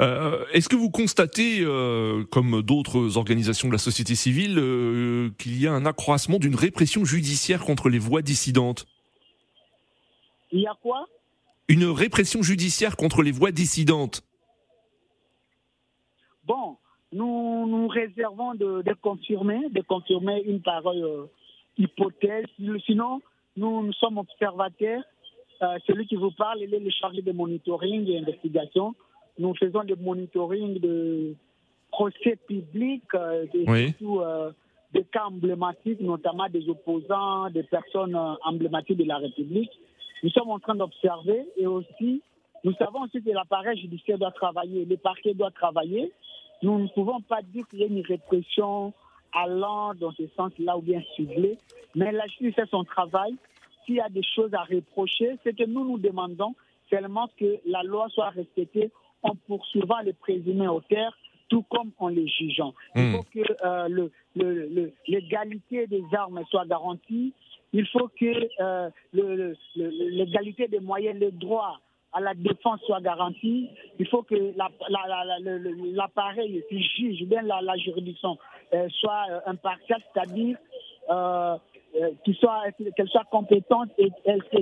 Euh, 0.00 0.44
Est-ce 0.52 0.68
que 0.68 0.76
vous 0.76 0.90
constatez, 0.90 1.60
euh, 1.60 2.24
comme 2.24 2.62
d'autres 2.62 3.16
organisations 3.16 3.68
de 3.68 3.72
la 3.72 3.78
société 3.78 4.14
civile, 4.14 4.58
euh, 4.58 5.30
qu'il 5.38 5.60
y 5.60 5.66
a 5.66 5.72
un 5.72 5.86
accroissement 5.86 6.38
d'une 6.38 6.54
répression 6.54 7.04
judiciaire 7.04 7.64
contre 7.64 7.88
les 7.88 7.98
voix 7.98 8.22
dissidentes? 8.22 8.86
Il 10.52 10.60
y 10.60 10.66
a 10.66 10.74
quoi? 10.82 11.06
Une 11.68 11.84
répression 11.84 12.42
judiciaire 12.42 12.96
contre 12.96 13.22
les 13.22 13.30
voix 13.30 13.52
dissidentes 13.52 14.22
Bon, 16.44 16.76
nous 17.12 17.66
nous 17.68 17.86
réservons 17.86 18.54
de, 18.54 18.82
de 18.82 18.94
confirmer, 18.94 19.68
de 19.70 19.80
confirmer 19.82 20.42
une 20.44 20.60
pareille 20.60 21.04
hypothèse. 21.78 22.46
Sinon, 22.86 23.22
nous, 23.56 23.82
nous 23.82 23.92
sommes 23.92 24.18
observateurs. 24.18 25.02
Celui 25.86 26.06
qui 26.06 26.16
vous 26.16 26.32
parle, 26.32 26.60
il 26.62 26.74
est 26.74 26.80
le 26.80 26.90
chargé 26.90 27.22
de 27.22 27.32
monitoring 27.32 28.08
et 28.08 28.18
investigation. 28.18 28.94
Nous 29.40 29.54
faisons 29.54 29.82
des 29.84 29.96
monitoring 29.96 30.78
de 30.80 31.34
procès 31.90 32.36
publics, 32.46 33.02
euh, 33.14 33.46
et 33.54 33.64
Oui. 33.66 33.88
surtout 33.88 34.20
euh, 34.20 34.52
des 34.92 35.04
cas 35.04 35.24
emblématiques, 35.24 36.00
notamment 36.00 36.46
des 36.50 36.68
opposants, 36.68 37.48
des 37.48 37.62
personnes 37.62 38.14
euh, 38.14 38.34
emblématiques 38.44 38.98
de 38.98 39.04
la 39.04 39.16
République. 39.16 39.70
Nous 40.22 40.28
sommes 40.30 40.50
en 40.50 40.58
train 40.58 40.74
d'observer 40.74 41.46
et 41.56 41.66
aussi, 41.66 42.20
nous 42.64 42.74
savons 42.74 43.00
aussi 43.04 43.22
que 43.22 43.30
l'appareil 43.30 43.80
judiciaire 43.80 44.18
doit 44.18 44.30
travailler, 44.30 44.84
le 44.84 44.98
parquet 44.98 45.32
doit 45.32 45.50
travailler. 45.50 46.12
Nous 46.62 46.78
ne 46.78 46.88
pouvons 46.88 47.22
pas 47.22 47.40
dire 47.42 47.66
qu'il 47.68 47.78
y 47.78 47.84
a 47.84 47.86
une 47.86 48.04
répression 48.04 48.92
allant 49.32 49.94
dans 49.94 50.12
ce 50.12 50.26
sens-là 50.36 50.76
ou 50.76 50.82
bien 50.82 51.00
ciblée, 51.16 51.56
mais 51.94 52.12
la 52.12 52.26
justice 52.26 52.54
fait 52.56 52.68
son 52.70 52.84
travail. 52.84 53.32
S'il 53.86 53.94
y 53.94 54.00
a 54.00 54.10
des 54.10 54.22
choses 54.22 54.52
à 54.52 54.64
reprocher, 54.64 55.38
c'est 55.42 55.56
que 55.56 55.64
nous 55.64 55.84
nous 55.86 55.98
demandons 55.98 56.54
seulement 56.90 57.30
que 57.38 57.58
la 57.64 57.82
loi 57.82 58.08
soit 58.10 58.28
respectée 58.30 58.90
en 59.22 59.34
poursuivant 59.46 59.98
les 60.04 60.12
présumés 60.12 60.68
auteurs, 60.68 61.16
tout 61.48 61.62
comme 61.68 61.90
en 61.98 62.08
les 62.08 62.28
jugeant. 62.28 62.74
Il 62.94 63.02
Hmm. 63.02 63.12
faut 63.16 63.24
que 63.34 63.40
euh, 63.64 63.88
le- 63.88 64.10
le- 64.36 64.66
le- 64.68 64.92
l'égalité 65.08 65.86
des 65.86 66.04
armes 66.12 66.42
soit 66.50 66.64
garantie. 66.66 67.32
Il 67.72 67.86
faut 67.86 68.08
que 68.08 68.48
euh, 68.60 68.88
le- 69.12 69.36
le- 69.36 69.54
le- 69.76 70.08
l'égalité 70.10 70.68
des 70.68 70.80
moyens, 70.80 71.18
les 71.18 71.30
droits 71.32 71.80
à 72.12 72.20
la 72.20 72.34
défense 72.34 72.80
soient 72.82 73.00
garantis. 73.00 73.68
Il 73.98 74.06
faut 74.08 74.22
que 74.22 74.34
la- 74.56 74.70
la- 74.88 75.06
la- 75.08 75.24
la- 75.24 75.38
le- 75.38 75.58
le- 75.58 75.92
l'appareil 75.92 76.64
qui 76.68 76.82
juge, 76.82 77.22
bien 77.24 77.42
la, 77.42 77.60
juridiction, 77.76 78.38
euh, 78.74 78.88
soit 79.00 79.26
impartial, 79.46 80.00
c'est-à-dire 80.12 80.56
soit- 82.34 82.66
qu'elle 82.96 83.08
soit 83.08 83.24
compétente 83.30 83.90
et 83.98 84.10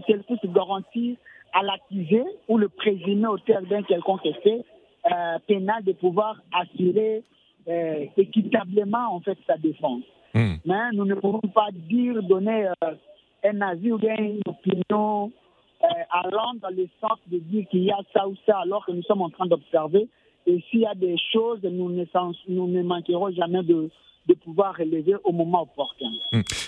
qu'elle 0.06 0.22
puisse 0.24 0.44
garantir 0.52 1.16
à 1.52 1.62
l'accusé 1.62 2.22
ou 2.48 2.58
le 2.58 2.68
présumé 2.68 3.26
auteur 3.26 3.62
d'un 3.62 3.82
quelconque 3.82 4.26
effet 4.26 4.64
euh, 5.10 5.38
pénal 5.46 5.82
de 5.84 5.92
pouvoir 5.92 6.36
assurer 6.52 7.22
euh, 7.68 8.06
équitablement 8.16 9.14
en 9.14 9.20
fait 9.20 9.38
sa 9.46 9.56
défense. 9.56 10.02
Hmm. 10.34 10.56
Mais 10.64 10.90
nous 10.92 11.04
ne 11.04 11.14
pouvons 11.14 11.40
pas 11.40 11.68
dire, 11.72 12.22
donner 12.22 12.66
euh, 12.84 12.94
un 13.44 13.60
avis 13.62 13.92
ou 13.92 13.98
bien 13.98 14.16
une 14.16 14.42
opinion 14.46 15.32
euh, 15.82 15.86
allant 16.10 16.54
dans 16.60 16.68
le 16.70 16.86
sens 17.00 17.18
de 17.28 17.38
dire 17.38 17.66
qu'il 17.68 17.84
y 17.84 17.90
a 17.90 17.98
ça 18.12 18.28
ou 18.28 18.34
ça 18.46 18.58
alors 18.58 18.84
que 18.84 18.92
nous 18.92 19.02
sommes 19.02 19.22
en 19.22 19.30
train 19.30 19.46
d'observer. 19.46 20.08
Et 20.46 20.60
s'il 20.70 20.80
y 20.80 20.86
a 20.86 20.94
des 20.94 21.16
choses, 21.32 21.60
nous 21.62 21.90
ne, 21.90 22.04
sens- 22.06 22.42
nous 22.48 22.66
ne 22.68 22.82
manquerons 22.82 23.30
jamais 23.32 23.62
de, 23.62 23.90
de 24.28 24.34
pouvoir 24.34 24.76
relever 24.76 25.14
au 25.24 25.32
moment 25.32 25.62
opportun. 25.62 26.10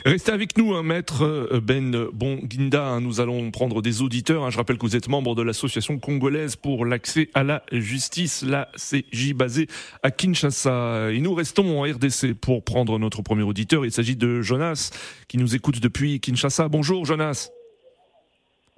Restez 0.07 0.33
avec 0.33 0.57
nous, 0.57 0.75
hein, 0.75 0.83
maître 0.83 1.23
euh, 1.25 1.61
Ben 1.63 2.07
Bonginda. 2.13 2.87
hein, 2.87 3.01
Nous 3.03 3.21
allons 3.21 3.51
prendre 3.51 3.83
des 3.83 4.01
auditeurs. 4.03 4.45
hein. 4.45 4.51
Je 4.51 4.57
rappelle 4.57 4.79
que 4.79 4.87
vous 4.87 4.97
êtes 4.97 5.09
membre 5.09 5.35
de 5.35 5.43
l'association 5.43 5.99
congolaise 5.99 6.57
pour 6.57 6.87
l'accès 6.87 7.29
à 7.35 7.43
la 7.45 7.63
justice, 7.71 8.43
la 8.43 8.69
CJ 8.77 9.35
basée 9.35 9.67
à 10.03 10.11
Kinshasa. 10.11 11.11
Et 11.13 11.21
nous 11.21 11.35
restons 11.35 11.79
en 11.79 11.83
RDC 11.83 12.33
pour 12.41 12.65
prendre 12.65 12.99
notre 12.99 13.21
premier 13.23 13.43
auditeur. 13.43 13.85
Il 13.85 13.93
s'agit 13.93 14.17
de 14.17 14.41
Jonas 14.41 14.91
qui 15.29 15.37
nous 15.37 15.55
écoute 15.55 15.81
depuis 15.81 16.19
Kinshasa. 16.21 16.69
Bonjour 16.69 17.05
Jonas. 17.05 17.51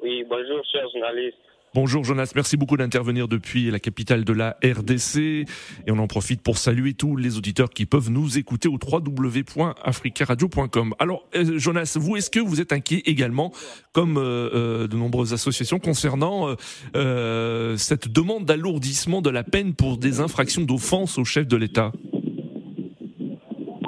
Oui, 0.03 0.25
bonjour, 0.29 0.61
chers 0.73 0.89
journalistes. 0.93 1.37
Bonjour 1.75 2.05
Jonas, 2.05 2.33
merci 2.35 2.59
beaucoup 2.59 2.77
d'intervenir 2.77 3.29
depuis 3.29 3.71
la 3.71 3.79
capitale 3.79 4.27
de 4.27 4.35
la 4.35 4.59
RDC 4.63 5.17
et 5.17 5.47
on 5.89 5.99
en 6.01 6.07
profite 6.07 6.43
pour 6.43 6.59
saluer 6.59 6.93
tous 6.93 7.17
les 7.17 7.39
auditeurs 7.39 7.71
qui 7.71 7.87
peuvent 7.87 8.11
nous 8.11 8.37
écouter 8.37 8.69
au 8.69 8.75
www.africaradio.com. 8.75 10.95
Alors 10.99 11.27
euh, 11.35 11.59
Jonas, 11.59 11.97
vous 11.99 12.19
est-ce 12.19 12.29
que 12.29 12.41
vous 12.41 12.61
êtes 12.61 12.75
inquiet 12.75 13.01
également, 13.07 13.53
comme 13.95 14.19
euh, 14.19 14.51
euh, 14.53 14.87
de 14.87 14.97
nombreuses 14.97 15.33
associations, 15.33 15.79
concernant 15.79 16.55
cette 17.77 18.13
demande 18.13 18.45
d'alourdissement 18.45 19.23
de 19.23 19.31
la 19.31 19.43
peine 19.43 19.73
pour 19.73 19.97
des 19.97 20.21
infractions 20.21 20.61
d'offense 20.61 21.17
au 21.17 21.25
chef 21.25 21.47
de 21.47 21.57
l'État? 21.57 21.91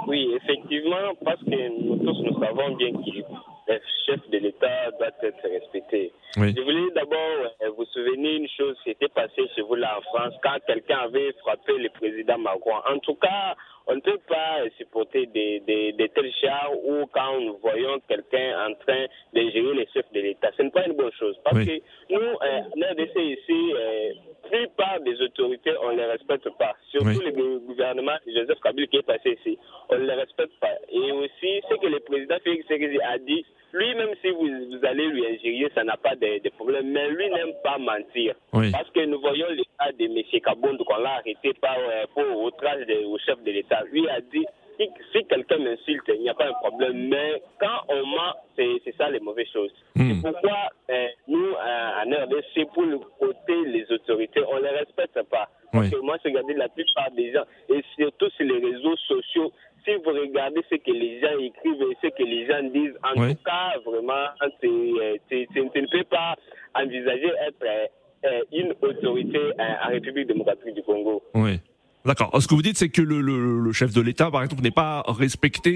Oui, 0.09 0.27
effectivement, 0.37 1.15
parce 1.23 1.41
que 1.41 1.83
nous 1.83 1.97
tous 1.97 2.23
nous 2.23 2.41
savons 2.41 2.75
bien 2.77 2.93
que 2.93 3.54
le 3.69 3.81
chef 4.07 4.29
de 4.31 4.39
l'État 4.39 4.91
doit 4.99 5.09
être 5.23 5.43
respecté. 5.49 6.13
Oui. 6.37 6.53
Je 6.57 6.63
voulais 6.63 6.91
d'abord 6.95 7.53
euh, 7.63 7.71
vous 7.77 7.85
souvenir 7.87 8.37
une 8.37 8.49
chose 8.49 8.77
qui 8.85 8.91
était 8.91 9.09
passée 9.09 9.49
chez 9.55 9.63
vous 9.63 9.75
là 9.77 9.99
en 9.99 10.03
France 10.03 10.35
quand 10.43 10.59
quelqu'un 10.67 10.99
avait 10.99 11.33
frappé 11.41 11.73
le 11.79 11.89
président 11.91 12.39
Macron. 12.39 12.77
En 12.89 12.99
tout 12.99 13.15
cas, 13.15 13.55
on 13.87 13.95
ne 13.97 14.01
peut 14.01 14.21
pas 14.29 14.63
supporter 14.79 15.27
des, 15.27 15.61
des, 15.61 15.93
des 15.93 16.09
tels 16.11 16.33
chars 16.41 16.73
ou 16.85 17.07
quand 17.13 17.39
nous 17.41 17.57
voyons 17.59 18.01
quelqu'un 18.09 18.67
en 18.69 18.75
train 18.75 19.07
de 19.35 19.41
gérer 19.51 19.75
les 19.75 19.89
chefs 19.95 20.11
de 20.13 20.21
l'État. 20.21 20.51
Ce 20.57 20.63
n'est 20.63 20.71
pas 20.71 20.87
une 20.87 20.95
bonne 20.95 21.13
chose 21.19 21.37
parce 21.45 21.57
Oui. 21.57 21.67
que 21.67 22.15
nous, 22.15 22.21
euh, 22.21 22.61
en 22.61 22.93
RDC 22.93 23.17
ici, 23.17 23.73
euh, 23.75 24.13
plupart 24.51 25.01
des 25.01 25.21
autorités, 25.23 25.73
on 25.83 25.93
ne 25.93 25.97
les 25.99 26.05
respecte 26.07 26.49
pas. 26.59 26.75
Surtout 26.91 27.07
Oui. 27.09 27.19
le 27.25 27.31
gou- 27.33 27.61
gouvernement 27.67 28.17
Joseph 28.27 28.61
Kabila 28.61 28.87
qui 28.87 28.97
est 28.99 29.03
passé 29.03 29.39
ici. 29.41 29.59
On 29.91 29.97
ne 29.99 30.05
les 30.07 30.15
respecte 30.15 30.59
pas. 30.61 30.75
Et 30.91 31.13
aussi, 31.13 31.61
ce 31.71 31.75
que 31.77 31.87
le 31.87 32.01
président 32.01 32.37
Félix 32.45 32.67
Tshisekedi 32.67 32.99
a 33.03 33.19
dit, 33.19 33.45
lui-même, 33.73 34.11
si 34.23 34.31
vous, 34.31 34.47
vous 34.47 34.85
allez 34.87 35.07
lui 35.09 35.27
ingérer, 35.27 35.71
ça 35.75 35.83
n'a 35.85 35.97
pas 35.97 36.15
de, 36.15 36.43
de 36.43 36.49
problème. 36.51 36.91
Mais 36.93 37.09
lui 37.11 37.29
n'aime 37.31 37.55
pas 37.65 37.77
mentir. 37.79 38.35
Oui. 38.53 38.71
Parce 38.71 38.89
que 38.91 39.05
nous 39.05 39.21
voyons 39.21 39.47
le 39.51 39.63
cas 39.79 39.91
de 39.93 40.05
M. 40.05 40.41
Kabondo 40.45 40.85
qu'on 40.85 40.97
l'a 40.99 41.15
arrêté 41.17 41.53
par, 41.61 41.77
euh, 41.79 42.05
pour 42.15 42.43
outrage 42.45 42.87
de- 42.87 43.05
au 43.05 43.19
chef 43.19 43.43
de 43.43 43.51
l'État. 43.51 43.83
Lui 43.91 44.09
a 44.09 44.21
dit 44.21 44.47
si, 44.79 44.89
si 45.13 45.25
quelqu'un 45.27 45.59
m'insulte, 45.59 46.05
il 46.09 46.21
n'y 46.23 46.29
a 46.31 46.35
pas 46.35 46.49
un 46.49 46.53
problème. 46.55 47.09
Mais 47.09 47.43
quand 47.61 47.83
on 47.89 48.07
ment, 48.07 48.35
c'est 48.57 48.95
ça 48.97 49.09
les 49.11 49.21
mauvaises 49.21 49.49
choses. 49.53 49.73
Hmm. 49.97 50.11
C'est 50.23 50.31
pourquoi 50.33 50.57
euh, 50.91 51.07
nous, 51.29 51.47
euh, 51.53 52.05
en 52.05 52.25
RDC, 52.25 52.73
pour 52.73 52.83
le 52.85 52.99
côté 53.19 53.55
les 53.67 53.91
autorités, 53.93 54.41
on 54.51 54.57
ne 54.57 54.63
les 54.63 54.71
respecte 54.71 55.21
pas. 55.31 55.49
Parce 55.73 55.87
Oui. 55.87 55.91
que 55.91 55.97
moi, 56.01 56.17
je 56.25 56.29
regardais 56.31 56.55
la 56.55 56.69
plupart 56.69 57.11
des 57.13 57.33
gens, 57.33 57.45
et 57.69 57.83
surtout 57.99 58.31
sur 58.31 58.47
les 58.47 58.59
réseaux 58.65 58.97
sociaux, 59.09 59.53
si 59.85 59.95
vous 59.97 60.13
regardez 60.13 60.63
ce 60.71 60.77
que 60.77 60.91
les 60.93 61.21
gens 61.21 61.37
écrivent 61.39 61.83
et 61.91 61.97
ce 62.01 62.09
que 62.09 62.23
les 62.23 62.47
gens 62.47 62.63
disent, 62.63 62.97
en 63.03 63.21
Oui. 63.21 63.35
tout 63.35 63.43
cas, 63.45 63.75
vraiment, 63.85 64.27
c'est, 64.61 64.67
euh, 64.69 65.17
tu 65.29 65.61
ne 65.61 65.87
peux 65.89 66.05
pas 66.05 66.37
envisager 66.75 67.31
être 67.47 67.63
euh, 67.65 67.87
euh, 68.25 68.43
une 68.53 68.75
autorité 68.81 69.39
euh, 69.39 69.75
en 69.85 69.89
République 69.91 70.29
démocratique 70.29 70.75
du 70.75 70.83
Congo. 70.83 71.23
Oui. 71.35 71.61
D'accord. 72.05 72.31
Ce 72.41 72.47
que 72.47 72.55
vous 72.55 72.61
dites, 72.63 72.77
c'est 72.77 72.91
que 72.91 73.01
le, 73.01 73.21
le- 73.23 73.61
le 73.61 73.73
chef 73.73 73.93
de 73.95 74.01
l'État, 74.03 74.31
par 74.31 74.43
exemple, 74.43 74.63
n'est 74.63 74.71
pas 74.71 75.03
respecté 75.09 75.71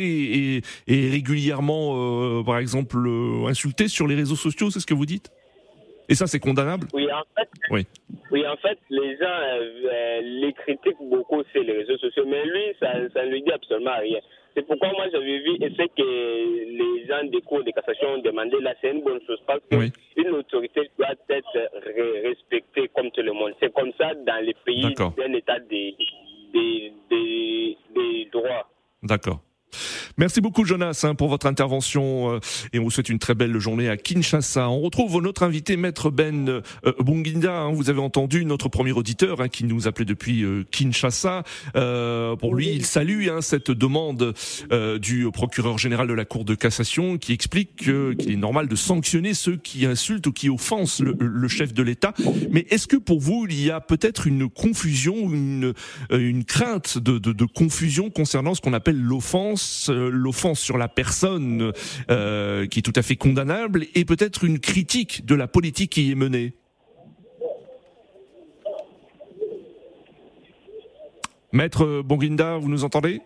et, 0.57 0.63
et 0.87 1.09
régulièrement, 1.11 1.95
euh, 2.41 2.43
par 2.45 2.59
exemple, 2.59 2.97
euh, 2.99 3.47
insulté 3.47 3.89
sur 3.89 4.07
les 4.07 4.15
réseaux 4.15 4.37
sociaux, 4.37 4.71
c'est 4.71 4.81
ce 4.81 4.87
que 4.87 4.95
vous 4.95 5.07
dites? 5.07 5.31
Et 6.11 6.15
ça, 6.15 6.27
c'est 6.27 6.39
condamnable? 6.41 6.87
Oui, 6.93 7.07
en 7.13 7.23
fait, 7.37 7.49
Oui. 7.71 7.87
oui, 8.31 8.47
en 8.47 8.57
fait, 8.57 8.79
les 8.91 9.17
gens 9.17 9.25
euh, 9.25 9.73
euh, 9.93 10.21
les 10.23 10.53
critiquent 10.55 11.01
beaucoup 11.11 11.43
sur 11.53 11.63
les 11.63 11.73
réseaux 11.73 11.99
sociaux, 11.99 12.25
mais 12.27 12.45
lui, 12.45 12.63
ça, 12.81 12.93
ça 13.15 13.25
ne 13.25 13.31
lui 13.31 13.43
dit 13.43 13.53
absolument 13.53 13.99
rien. 13.99 14.19
C'est 14.59 14.67
pourquoi 14.67 14.91
moi 14.91 15.07
j'avais 15.13 15.39
vu 15.39 15.55
et 15.61 15.71
c'est 15.77 15.87
que 15.95 16.03
les 16.03 17.07
gens 17.07 17.23
des 17.31 17.41
cours 17.43 17.63
de 17.63 17.71
cassation 17.71 18.09
ont 18.15 18.19
demandé 18.19 18.57
là, 18.61 18.75
c'est 18.81 18.91
une 18.91 19.03
bonne 19.03 19.21
chose 19.25 19.39
parce 19.47 19.61
que 19.71 19.77
Oui. 19.77 19.93
une 20.17 20.31
autorité 20.31 20.91
doit 20.99 21.15
être 21.31 21.71
re- 21.87 22.23
respectée 22.29 22.91
comme 22.93 23.09
tout 23.13 23.23
le 23.23 23.33
monde. 23.33 23.53
C'est 23.61 23.73
comme 23.73 23.93
ça 23.97 24.15
dans 24.15 24.45
les 24.45 24.55
pays 24.65 24.93
d'un 25.17 25.33
état 25.33 25.61
des, 25.61 25.95
des, 26.53 26.93
des, 27.09 27.77
des 27.95 28.29
droits. 28.33 28.69
D'accord. 29.01 29.39
Merci 30.19 30.41
beaucoup 30.41 30.65
Jonas 30.65 31.05
hein, 31.05 31.15
pour 31.15 31.29
votre 31.29 31.47
intervention 31.47 32.35
euh, 32.35 32.41
et 32.73 32.81
on 32.81 32.83
vous 32.83 32.91
souhaite 32.91 33.09
une 33.09 33.21
très 33.21 33.37
belle 33.37 33.57
journée 33.61 33.89
à 33.89 33.97
Kinshasa. 33.97 34.69
On 34.69 34.81
retrouve 34.81 35.23
notre 35.23 35.45
invité 35.45 35.77
Maître 35.77 36.11
Ben 36.11 36.49
euh, 36.49 36.63
Bunginda. 36.99 37.61
Hein, 37.61 37.73
vous 37.73 37.89
avez 37.89 38.01
entendu 38.01 38.45
notre 38.45 38.69
premier 38.69 38.91
auditeur 38.91 39.41
hein, 39.41 39.47
qui 39.47 39.63
nous 39.63 39.87
appelait 39.87 40.05
depuis 40.05 40.43
euh, 40.43 40.65
Kinshasa. 40.73 41.45
Pour 42.41 42.55
lui, 42.57 42.71
il 42.71 42.85
salue 42.85 43.29
cette 43.41 43.71
demande 43.71 44.35
du 45.01 45.31
procureur 45.31 45.79
général 45.79 46.09
de 46.09 46.15
la 46.15 46.25
Cour 46.25 46.45
de 46.45 46.57
cassation 46.57 47.17
qui 47.17 47.33
explique 47.33 47.77
qu'il 47.77 48.33
est 48.33 48.37
normal 48.37 48.67
de 48.67 48.75
sanctionner 48.75 49.35
ceux 49.35 49.57
qui 49.57 49.87
insultent 49.87 50.27
ou 50.27 50.33
qui 50.33 50.49
offensent 50.49 51.01
le, 51.01 51.15
le 51.21 51.49
chef 51.49 51.73
de 51.73 51.83
l'État. 51.85 52.13
Mais 52.51 52.67
est-ce 52.71 52.89
que 52.89 52.97
pour 52.97 53.21
vous, 53.21 53.47
il 53.49 53.65
y 53.65 53.71
a 53.71 53.81
peut-être 53.81 54.27
une 54.27 54.49
confusion, 54.49 55.15
une, 55.33 55.75
une 56.11 56.45
crainte 56.45 56.99
de, 56.99 57.19
de, 57.19 57.33
de 57.33 57.45
confusion 57.45 58.11
concernant 58.11 58.55
ce 58.55 58.61
qu'on 58.61 58.73
appelle 58.73 59.01
l'offense, 59.01 59.91
l'offense 60.09 60.61
sur 60.61 60.79
la 60.79 60.89
personne 60.89 61.73
euh, 62.11 62.67
qui 62.67 62.81
est 62.81 62.83
tout 62.83 62.93
à 62.97 63.03
fait 63.03 63.17
condamnable, 63.17 63.87
et 63.95 64.05
peut-être 64.05 64.45
une 64.45 64.59
critique 64.59 65.25
de 65.25 65.35
la 65.35 65.47
politique 65.47 65.93
qui 65.93 66.09
y 66.09 66.13
est 66.13 66.15
menée. 66.15 66.55
Maître 71.53 72.03
Bonginda, 72.03 72.59
vous 72.59 72.69
nous 72.69 72.85
entendez? 72.85 73.21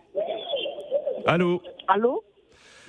Allô? 1.25 1.61
Allô? 1.87 2.23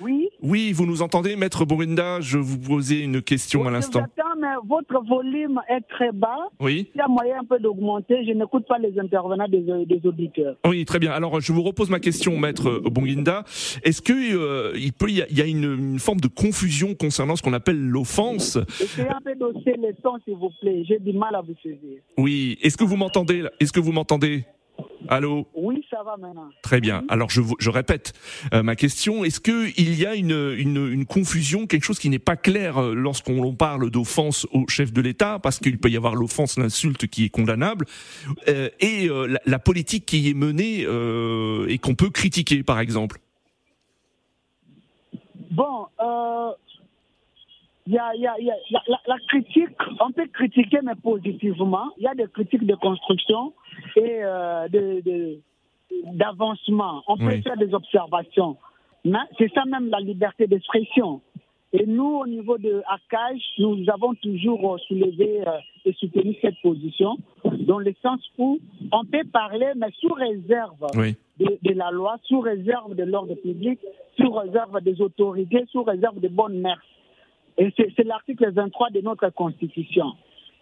Oui 0.01 0.29
Oui, 0.41 0.71
vous 0.73 0.85
nous 0.85 1.01
entendez, 1.01 1.35
Maître 1.35 1.65
Bonginda 1.65 2.19
Je 2.21 2.37
vous 2.37 2.57
posais 2.57 2.99
une 2.99 3.21
question 3.21 3.61
oui, 3.61 3.67
à 3.67 3.71
l'instant. 3.71 4.03
mais 4.39 4.47
votre 4.67 5.03
volume 5.05 5.61
est 5.69 5.81
très 5.87 6.11
bas. 6.11 6.49
Oui. 6.59 6.89
Il 6.93 6.97
y 6.97 7.01
a 7.01 7.07
moyen 7.07 7.39
un 7.41 7.45
peu 7.45 7.59
d'augmenter. 7.59 8.25
Je 8.25 8.31
n'écoute 8.31 8.65
pas 8.67 8.77
les 8.77 8.97
intervenants 8.99 9.47
des, 9.47 9.61
des, 9.85 10.01
auditeurs. 10.07 10.55
Oui, 10.65 10.85
très 10.85 10.99
bien. 10.99 11.11
Alors, 11.11 11.39
je 11.39 11.53
vous 11.53 11.61
repose 11.61 11.89
ma 11.89 11.99
question, 11.99 12.37
Maître 12.37 12.81
Bonginda. 12.85 13.43
Est-ce 13.83 14.01
que 14.01 14.13
euh, 14.13 14.73
il 14.75 14.93
peut, 14.93 15.09
il 15.09 15.17
y 15.17 15.41
a, 15.41 15.45
une, 15.45 15.63
une, 15.63 15.99
forme 15.99 16.19
de 16.19 16.27
confusion 16.27 16.93
concernant 16.95 17.35
ce 17.35 17.41
qu'on 17.41 17.53
appelle 17.53 17.79
l'offense? 17.79 18.57
Essayez 18.81 19.09
un 19.09 19.21
peu 19.23 19.35
d'hausser 19.35 19.75
le 19.77 19.93
son, 20.03 20.17
s'il 20.25 20.35
vous 20.35 20.51
plaît. 20.61 20.83
J'ai 20.87 20.99
du 20.99 21.13
mal 21.13 21.35
à 21.35 21.41
vous 21.41 21.55
saisir. 21.63 21.99
Oui. 22.17 22.57
Est-ce 22.61 22.77
que 22.77 22.83
vous 22.83 22.97
m'entendez 22.97 23.43
Est-ce 23.59 23.71
que 23.71 23.79
vous 23.79 23.91
m'entendez? 23.91 24.45
Allô 25.09 25.47
Oui, 25.53 25.85
ça 25.89 26.03
va 26.03 26.17
maintenant. 26.17 26.49
Très 26.61 26.79
bien. 26.79 27.03
Alors 27.09 27.29
je, 27.29 27.41
je 27.59 27.69
répète 27.69 28.13
euh, 28.53 28.63
ma 28.63 28.75
question. 28.75 29.23
Est-ce 29.23 29.39
que 29.39 29.69
il 29.77 29.99
y 29.99 30.05
a 30.05 30.15
une, 30.15 30.53
une, 30.57 30.91
une 30.91 31.05
confusion, 31.05 31.67
quelque 31.67 31.83
chose 31.83 31.99
qui 31.99 32.09
n'est 32.09 32.19
pas 32.19 32.35
clair 32.35 32.77
euh, 32.77 32.93
lorsqu'on 32.93 33.53
parle 33.55 33.89
d'offense 33.89 34.47
au 34.51 34.67
chef 34.67 34.91
de 34.93 35.01
l'État, 35.01 35.39
parce 35.39 35.59
qu'il 35.59 35.77
peut 35.77 35.89
y 35.89 35.97
avoir 35.97 36.15
l'offense, 36.15 36.57
l'insulte 36.57 37.07
qui 37.07 37.25
est 37.25 37.29
condamnable, 37.29 37.85
euh, 38.47 38.69
et 38.79 39.07
la, 39.07 39.39
la, 39.45 39.59
politique 39.59 40.05
qui 40.05 40.29
est 40.29 40.33
menée 40.33 40.81
et 41.67 41.77
qu'on 41.79 41.95
peut 41.95 42.09
critiquer, 42.09 42.63
par 42.63 42.79
exemple? 42.79 43.19
Bon, 45.51 45.87
y 47.87 47.97
a, 47.97 48.15
y 48.15 48.25
a, 48.27 48.39
y 48.39 48.49
a 48.49 48.55
la, 48.71 48.81
la, 48.87 48.99
la, 49.07 49.15
critique, 49.27 49.69
on 49.99 50.11
peut 50.11 50.27
critiquer 50.33 50.79
mais 50.83 50.95
positivement. 50.95 51.91
Il 51.97 52.03
y 52.03 52.07
a 52.07 52.15
des 52.15 52.27
critiques 52.27 52.65
de 52.65 52.75
construction 52.75 53.53
et 53.95 54.19
euh, 54.23 54.67
de, 54.69 55.01
de, 55.01 55.39
d'avancement. 56.13 57.03
On 57.07 57.17
peut 57.17 57.25
Oui. 57.25 57.41
faire 57.43 57.57
des 57.57 57.73
observations. 57.73 58.57
Mais 59.03 59.19
c'est 59.37 59.51
ça 59.53 59.65
même 59.65 59.89
la 59.89 59.99
liberté 59.99 60.47
d'expression. 60.47 61.21
Et 61.73 61.85
nous, 61.85 62.15
au 62.23 62.25
niveau 62.25 62.57
de 62.57 62.81
ACAJ, 62.87 63.39
nous 63.59 63.83
avons 63.89 64.13
toujours 64.15 64.73
euh, 64.73 64.77
soulevé 64.87 65.43
euh, 65.45 65.51
et 65.83 65.93
soutenu 65.93 66.35
cette 66.41 66.59
position, 66.61 67.17
dans 67.43 67.79
le 67.79 67.93
sens 68.01 68.21
où 68.37 68.59
on 68.91 69.03
peut 69.03 69.25
parler, 69.31 69.71
mais 69.75 69.89
sous 69.99 70.13
réserve 70.13 70.87
Oui. 70.95 71.15
de, 71.39 71.57
de 71.61 71.73
la 71.73 71.91
loi, 71.91 72.15
sous 72.23 72.39
réserve 72.39 72.95
de 72.95 73.03
l'ordre 73.03 73.35
public, 73.35 73.79
sous 74.17 74.31
réserve 74.31 74.79
des 74.81 75.01
autorités, 75.01 75.65
sous 75.71 75.83
réserve 75.83 76.19
de 76.19 76.29
bonnes 76.29 76.61
mœurs. 76.61 76.81
Et 77.57 77.71
c'est 77.77 77.91
c'est 77.95 78.03
l'article 78.03 78.51
23 78.51 78.89
de 78.91 79.01
notre 79.01 79.29
Constitution. 79.29 80.13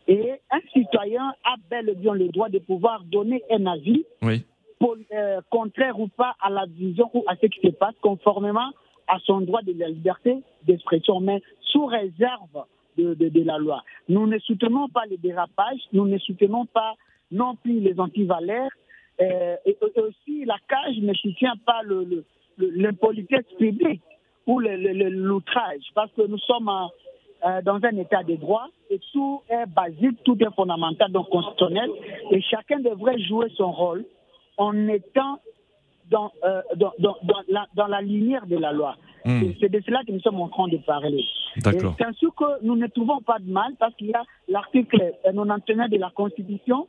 Et 0.08 0.32
un 0.52 0.60
citoyen 0.74 1.34
a 1.46 1.56
bel 1.70 1.90
et 1.90 1.96
bien 1.96 2.14
le 2.14 2.28
droit 2.28 2.50
de 2.50 2.60
pouvoir 2.60 3.04
donner 3.06 3.42
un 3.50 3.66
avis, 3.66 4.04
Oui. 4.22 4.44
pour- 4.80 4.98
euh, 5.14 5.40
contraire 5.50 6.00
ou 6.00 6.08
pas 6.10 6.36
à 6.42 6.50
la 6.50 6.66
vision 6.66 7.10
ou 7.14 7.24
à 7.28 7.36
ce 7.38 7.46
qui 7.48 7.62
se 7.62 7.70
passe, 7.72 7.96
conformément 8.02 8.70
à 9.08 9.18
son 9.20 9.42
droit 9.42 9.62
de 9.62 9.74
la 9.78 9.90
liberté 9.90 10.38
d'expression, 10.66 11.20
mais 11.20 11.42
sous 11.62 11.86
réserve 11.86 12.66
de, 12.98 13.14
de- 13.16 13.30
de 13.30 13.44
la 13.44 13.58
loi. 13.58 13.82
Nous 14.10 14.28
ne 14.28 14.38
soutenons 14.40 14.88
pas 14.90 15.06
les 15.10 15.18
dérapages, 15.18 15.82
nous 15.94 16.06
ne 16.06 16.18
soutenons 16.18 16.66
pas 16.66 16.94
non 17.32 17.56
plus 17.56 17.80
les 17.80 18.00
antivalaires, 18.00 18.70
euh, 19.22 19.56
et, 19.66 19.72
et 19.96 20.00
aussi 20.02 20.46
la 20.46 20.58
cage 20.68 20.98
ne 21.00 21.14
soutient 21.14 21.56
pas 21.66 21.82
le, 21.84 22.04
le, 22.04 22.26
le- 22.58 22.70
l'impolitesse 22.72 23.46
publique 23.58 24.02
ou 24.48 24.60
l'outrage, 24.60 25.82
parce 25.96 26.12
que 26.12 26.24
nous 26.28 26.38
sommes 26.40 26.68
en- 26.70 26.90
euh, 27.46 27.62
dans 27.62 27.80
un 27.84 27.98
état 27.98 28.24
de 28.24 28.36
droit 28.36 28.68
et 28.90 29.00
tout 29.12 29.42
est 29.50 29.66
basique, 29.68 30.24
tout 30.24 30.38
est 30.42 30.54
fondamental, 30.56 31.12
donc 31.12 31.30
constitutionnel, 31.30 31.90
et 32.32 32.42
chacun 32.42 32.80
devrait 32.80 33.20
jouer 33.20 33.48
son 33.58 33.72
rôle 33.72 34.06
en 34.58 34.88
étant 34.88 35.40
dans, 36.10 36.32
euh, 36.44 36.62
dans, 36.76 36.94
dans, 37.00 37.16
dans 37.24 37.42
la, 37.48 37.66
dans 37.76 37.88
la 37.88 38.02
lumière 38.02 38.46
de 38.46 38.58
la 38.58 38.72
loi. 38.72 38.96
Hmm. 39.26 39.40
C'est- 39.60 39.70
de 39.70 39.82
cela 39.86 40.02
que 40.06 40.12
nous 40.12 40.20
sommes 40.20 40.42
en 40.42 40.50
train 40.50 40.68
de 40.68 40.78
parler. 40.78 41.24
C'est 41.98 42.14
sûr 42.18 42.36
que 42.36 42.62
nous 42.62 42.76
ne 42.76 42.88
trouvons 42.88 43.20
pas 43.22 43.40
de 43.40 43.50
mal 43.50 43.74
parce 43.80 43.96
qu'il 43.96 44.08
y 44.08 44.14
a 44.14 44.24
l'article 44.50 45.02
euh, 45.02 45.32
91 45.32 45.90
de 45.90 45.98
la 45.98 46.10
Constitution 46.10 46.88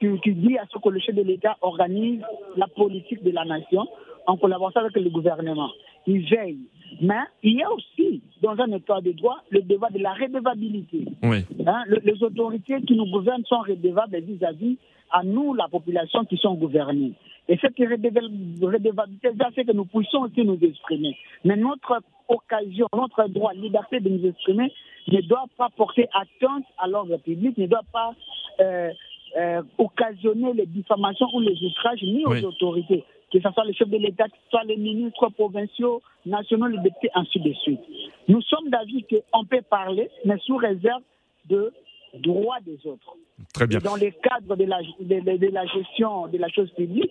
qui, 0.00 0.08
qui 0.20 0.32
dit 0.34 0.58
à 0.58 0.64
ce 0.72 0.78
que 0.78 0.88
le 0.88 0.98
chef 0.98 1.14
de 1.14 1.22
l'État 1.22 1.56
organise 1.62 2.22
la 2.56 2.66
politique 2.66 3.22
de 3.22 3.30
la 3.30 3.44
nation 3.44 3.86
en 4.26 4.36
collaboration 4.36 4.80
avec 4.80 4.96
le 4.96 5.08
gouvernement. 5.10 5.70
Il 6.08 6.28
veille. 6.28 6.58
Mais 7.00 7.14
il 7.42 7.54
y 7.56 7.62
a 7.62 7.70
aussi, 7.70 8.22
dans 8.42 8.58
un 8.58 8.72
État 8.72 9.00
de 9.00 9.12
droit, 9.12 9.38
le 9.50 9.62
débat 9.62 9.88
de 9.90 9.98
la 9.98 10.12
redevabilité. 10.14 11.04
Oui. 11.22 11.38
Hein, 11.66 11.82
le- 11.86 12.00
les 12.04 12.22
autorités 12.22 12.80
qui 12.82 12.94
nous 12.96 13.10
gouvernent 13.10 13.44
sont 13.44 13.60
redevables 13.60 14.18
vis-à-vis 14.20 14.78
à 15.10 15.22
nous, 15.22 15.54
la 15.54 15.68
population 15.68 16.24
qui 16.24 16.36
sont 16.36 16.54
gouvernée. 16.54 17.12
Et 17.48 17.56
cette 17.58 17.76
redeva- 17.78 18.64
redevabilité, 18.64 19.28
c'est 19.54 19.64
que 19.64 19.72
nous 19.72 19.84
puissions 19.84 20.22
aussi 20.22 20.42
nous 20.44 20.58
exprimer. 20.62 21.16
Mais 21.44 21.56
notre 21.56 22.00
occasion, 22.28 22.88
notre 22.94 23.28
droit, 23.28 23.52
liberté 23.52 24.00
de 24.00 24.08
nous 24.08 24.26
exprimer 24.26 24.72
ne 25.08 25.20
doit 25.22 25.44
pas 25.56 25.68
porter 25.76 26.08
atteinte 26.12 26.64
à 26.78 26.88
l'ordre 26.88 27.16
public, 27.18 27.56
ne 27.56 27.66
doit 27.66 27.84
pas 27.92 28.14
euh, 28.60 28.90
euh, 29.38 29.62
occasionner 29.78 30.54
les 30.54 30.66
diffamations 30.66 31.28
ou 31.34 31.40
les 31.40 31.56
outrages 31.62 32.02
ni 32.02 32.24
aux 32.24 32.30
Oui. 32.32 32.44
autorités, 32.44 33.04
que 33.32 33.40
ce 33.40 33.50
soit 33.50 33.64
le 33.64 33.72
chef 33.72 33.88
de 33.88 33.96
l'État, 33.98 34.24
que 34.28 34.36
ce 34.44 34.50
soit 34.50 34.64
les 34.64 34.76
ministres 34.76 35.28
provinciaux, 35.30 36.00
nationaux, 36.24 36.66
les 36.66 36.78
députés, 36.78 37.10
ainsi 37.14 37.40
de 37.40 37.52
suite. 37.54 37.80
Nous 38.28 38.40
sommes 38.42 38.70
d'avis 38.70 39.04
qu'on 39.04 39.44
peut 39.44 39.62
parler, 39.62 40.08
mais 40.24 40.38
sous 40.38 40.56
réserve 40.56 41.02
de 41.48 41.72
droits 42.14 42.60
des 42.64 42.78
autres. 42.86 43.14
Très 43.52 43.66
bien. 43.66 43.78
Et 43.78 43.82
dans 43.82 43.96
le 43.96 44.10
cadre 44.22 44.56
de 44.56 44.64
la, 44.64 44.80
de, 45.00 45.20
de- 45.20 45.36
de 45.36 45.46
la 45.52 45.66
gestion 45.66 46.28
de 46.28 46.38
la 46.38 46.48
chose 46.48 46.70
publique, 46.72 47.10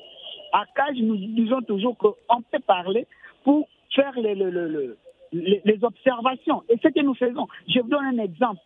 à 0.53 0.63
CAGE, 0.75 0.97
nous 1.01 1.15
disons 1.17 1.61
toujours 1.61 1.97
qu'on 1.97 2.41
peut 2.51 2.59
parler 2.65 3.05
pour 3.43 3.67
faire 3.93 4.17
les, 4.19 4.35
le- 4.35 4.49
le- 4.49 4.67
le- 4.67 4.97
les, 5.33 5.61
les 5.65 5.83
observations. 5.83 6.63
Et 6.69 6.77
ce 6.81 6.87
que 6.87 7.01
nous 7.01 7.13
faisons, 7.13 7.47
je 7.67 7.79
vous 7.81 7.89
donne 7.89 8.05
un 8.05 8.17
exemple. 8.23 8.61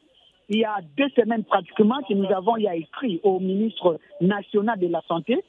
Il 0.49 0.57
y 0.59 0.65
a 0.65 0.77
deux 0.97 1.09
semaines 1.09 1.43
pratiquement 1.43 2.01
que 2.07 2.13
nous 2.13 2.25
avons 2.31 2.57
il 2.57 2.63
y 2.63 2.67
a 2.67 2.75
écrit 2.75 3.19
au 3.23 3.39
ministre 3.39 3.99
national 4.21 4.79
de 4.79 4.87
la 4.87 5.01
Santé, 5.07 5.43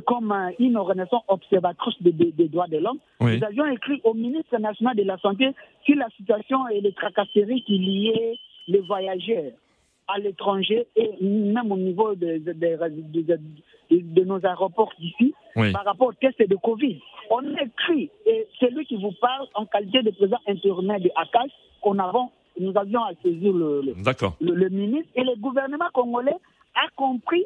comme 0.00 0.32
euh, 0.32 0.50
une 0.58 0.76
organisation 0.76 1.22
observatrice 1.28 1.94
des 2.02 2.12
des- 2.12 2.32
des 2.32 2.48
droits 2.48 2.68
de 2.68 2.78
l'homme, 2.78 2.98
Oui. 3.20 3.38
nous 3.38 3.44
avions 3.44 3.66
écrit 3.66 4.00
au 4.04 4.14
ministre 4.14 4.56
national 4.58 4.96
de 4.96 5.02
la 5.04 5.18
Santé 5.18 5.50
sur 5.84 5.96
la 5.96 6.08
situation 6.16 6.66
et 6.68 6.80
les 6.80 6.92
tracasseries 6.92 7.62
qui 7.64 7.78
liaient 7.78 8.36
les 8.68 8.80
voyageurs 8.80 9.52
à 10.08 10.18
l'étranger 10.18 10.86
et 10.96 11.10
même 11.22 11.70
au 11.72 11.76
niveau 11.76 12.14
de, 12.14 12.38
de, 12.38 12.52
de- 12.52 13.22
de- 13.22 13.36
de- 13.36 13.40
de 13.90 14.24
nos 14.24 14.44
aéroports 14.44 14.92
d'ici 14.98 15.34
Oui. 15.56 15.72
par 15.72 15.84
rapport 15.84 16.08
au 16.08 16.12
test 16.12 16.38
de 16.40 16.56
Covid. 16.56 16.98
On 17.30 17.42
écrit, 17.56 18.10
et 18.26 18.46
celui 18.60 18.84
qui 18.86 18.96
vous 18.96 19.12
parle 19.20 19.46
en 19.54 19.64
qualité 19.66 20.02
de 20.02 20.10
président 20.10 20.38
intérimaire 20.48 21.00
de 21.00 21.10
ACAS, 21.14 21.48
qu'on 21.80 21.98
avons, 21.98 22.30
nous 22.60 22.72
avions 22.76 23.02
à 23.02 23.12
saisir 23.22 23.52
le, 23.52 23.80
le, 23.82 24.02
D'accord. 24.02 24.34
le- 24.40 24.54
le 24.54 24.68
ministre 24.68 25.10
et 25.14 25.22
le 25.24 25.34
gouvernement 25.36 25.88
congolais 25.92 26.36
a 26.74 26.88
compris, 26.96 27.44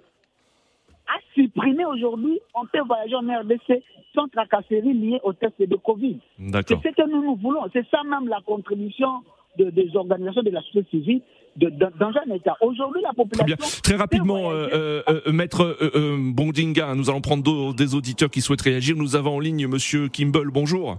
a 1.08 1.18
supprimé 1.34 1.84
aujourd'hui, 1.84 2.40
on 2.54 2.66
peut 2.66 2.80
voyager 2.86 3.14
en 3.16 3.20
RDC 3.40 3.82
sans 4.14 4.28
tracasserie 4.28 4.92
liée 4.94 5.20
au 5.22 5.32
test 5.32 5.54
de 5.60 5.76
Covid. 5.76 6.18
C'est 6.38 6.68
ce 6.68 6.94
que 6.94 7.10
nous, 7.10 7.22
nous 7.22 7.36
voulons. 7.36 7.60
C'est 7.72 7.86
ça 7.90 8.02
même 8.04 8.28
la 8.28 8.40
contribution 8.44 9.22
de- 9.58 9.70
des 9.70 9.94
organisations 9.94 10.42
de 10.42 10.50
la 10.50 10.60
société 10.62 10.88
civile 10.90 11.22
de- 11.56 11.68
dans, 11.70 11.90
dans 11.98 12.12
un 12.26 12.34
État. 12.34 12.56
Aujourd'hui, 12.60 13.02
la 13.02 13.10
Très 13.10 13.16
population. 13.16 13.56
bien. 13.56 13.66
Très 13.82 13.96
rapidement, 13.96 14.50
euh, 14.50 14.68
euh, 14.72 15.02
euh, 15.26 15.32
maître 15.32 15.62
euh, 15.62 15.90
euh, 15.94 16.16
Bondinga, 16.34 16.94
nous 16.94 17.08
allons 17.08 17.20
prendre 17.22 17.74
des 17.74 17.94
auditeurs 17.94 18.30
qui 18.30 18.40
souhaitent 18.40 18.62
réagir. 18.62 18.96
Nous 18.96 19.16
avons 19.16 19.36
en 19.36 19.40
ligne 19.40 19.66
Monsieur 19.66 20.08
Kimball. 20.08 20.50
Bonjour. 20.50 20.98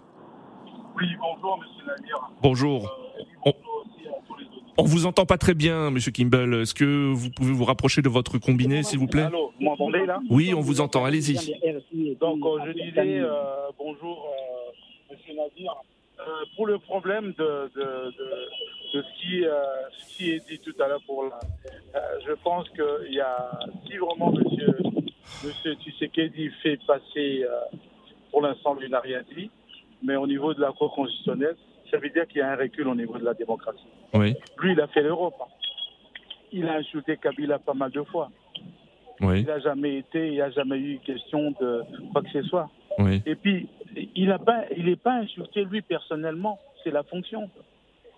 Oui, 1.00 1.06
bonjour, 1.20 1.60
monsieur 1.60 1.86
Namir. 1.88 2.30
Bonjour. 2.42 3.07
On, 4.78 4.84
vous 4.84 5.06
entend 5.06 5.26
pas 5.26 5.38
très 5.38 5.54
bien, 5.54 5.90
Monsieur 5.90 6.12
Kimball. 6.12 6.54
Est-ce 6.62 6.74
que 6.74 7.12
vous 7.12 7.30
pouvez 7.32 7.52
vous 7.52 7.66
rapprocher 7.66 8.02
de 8.02 8.10
votre 8.10 8.38
combiné, 8.38 8.84
s'il 8.84 9.00
vous 9.00 9.08
plaît? 9.08 9.24
Allô, 9.24 9.52
vous 9.58 9.66
m'entendez 9.66 10.06
là? 10.06 10.20
Oui, 10.30 10.54
on 10.54 10.62
vous 10.62 10.82
entend. 10.82 11.04
Allez-y. 11.04 11.36
Donc, 12.20 12.46
euh, 12.46 12.60
je 12.68 12.72
disais 12.74 13.20
euh, 13.20 13.32
bonjour, 13.78 14.28
euh, 15.12 15.14
M. 15.14 15.36
Nadir. 15.36 15.76
Euh, 16.20 16.24
pour 16.56 16.68
le 16.68 16.78
problème 16.80 17.34
de, 17.38 17.72
de, 17.76 17.82
de, 17.82 18.98
de 18.98 19.04
ce, 19.04 19.22
qui, 19.22 19.44
ce 19.44 20.18
qui 20.18 20.32
est 20.32 20.48
dit 20.50 20.60
tout 20.60 20.74
à 20.82 20.88
l'heure 20.88 21.02
pour 21.06 21.24
la, 21.24 21.40
je 22.26 22.34
pense 22.44 22.68
qu'il 22.70 23.14
y 23.14 23.20
a, 23.20 23.60
si 23.86 23.98
vraiment 23.98 24.32
monsieur, 24.32 24.78
monsieur 25.44 25.76
Tshisekedi 25.76 26.50
fait 26.64 26.80
passer, 26.88 27.46
pour 28.32 28.42
l'instant, 28.42 28.76
il 28.82 28.90
n'a 28.90 29.00
rien 29.00 29.22
dit, 29.36 29.52
mais 30.04 30.16
au 30.16 30.26
niveau 30.26 30.56
de 30.56 30.62
la 30.62 30.72
Cour 30.72 30.94
constitutionnelle, 30.94 31.56
ça 31.92 31.98
veut 31.98 32.10
dire 32.10 32.28
qu'il 32.28 32.38
y 32.40 32.42
a 32.42 32.52
un 32.52 32.56
recul 32.56 32.88
au 32.88 32.96
niveau 32.96 33.18
de 33.18 33.26
la 33.26 33.34
démocratie. 33.34 33.88
Oui, 34.14 34.36
Lui, 34.60 34.74
il 34.74 34.82
a 34.82 34.88
fait 34.88 35.02
l'Europe. 35.02 35.36
Il 36.52 36.68
a 36.68 36.76
insulté 36.76 37.18
Kabila 37.18 37.60
pas 37.60 37.74
mal 37.74 37.92
de 37.92 38.02
fois. 38.04 38.30
oui, 39.22 39.42
Il 39.42 39.46
n'a 39.46 39.60
jamais 39.60 39.98
été, 39.98 40.28
il 40.28 40.34
n'y 40.34 40.42
a 40.42 40.50
jamais 40.50 40.78
eu 40.80 41.00
question 41.00 41.52
de 41.60 41.84
quoi 42.12 42.22
que 42.22 42.30
ce 42.32 42.42
soit. 42.44 42.70
oui. 43.00 43.22
Et 43.26 43.36
puis, 43.36 43.68
il 44.16 44.30
n'est 44.30 44.38
pas, 44.38 44.64
il 44.76 44.88
est 44.90 45.02
pas 45.02 45.14
insulté 45.16 45.66
lui 45.66 45.82
personnellement, 45.82 46.60
c'est 46.84 46.92
la 46.92 47.04
fonction. 47.04 47.50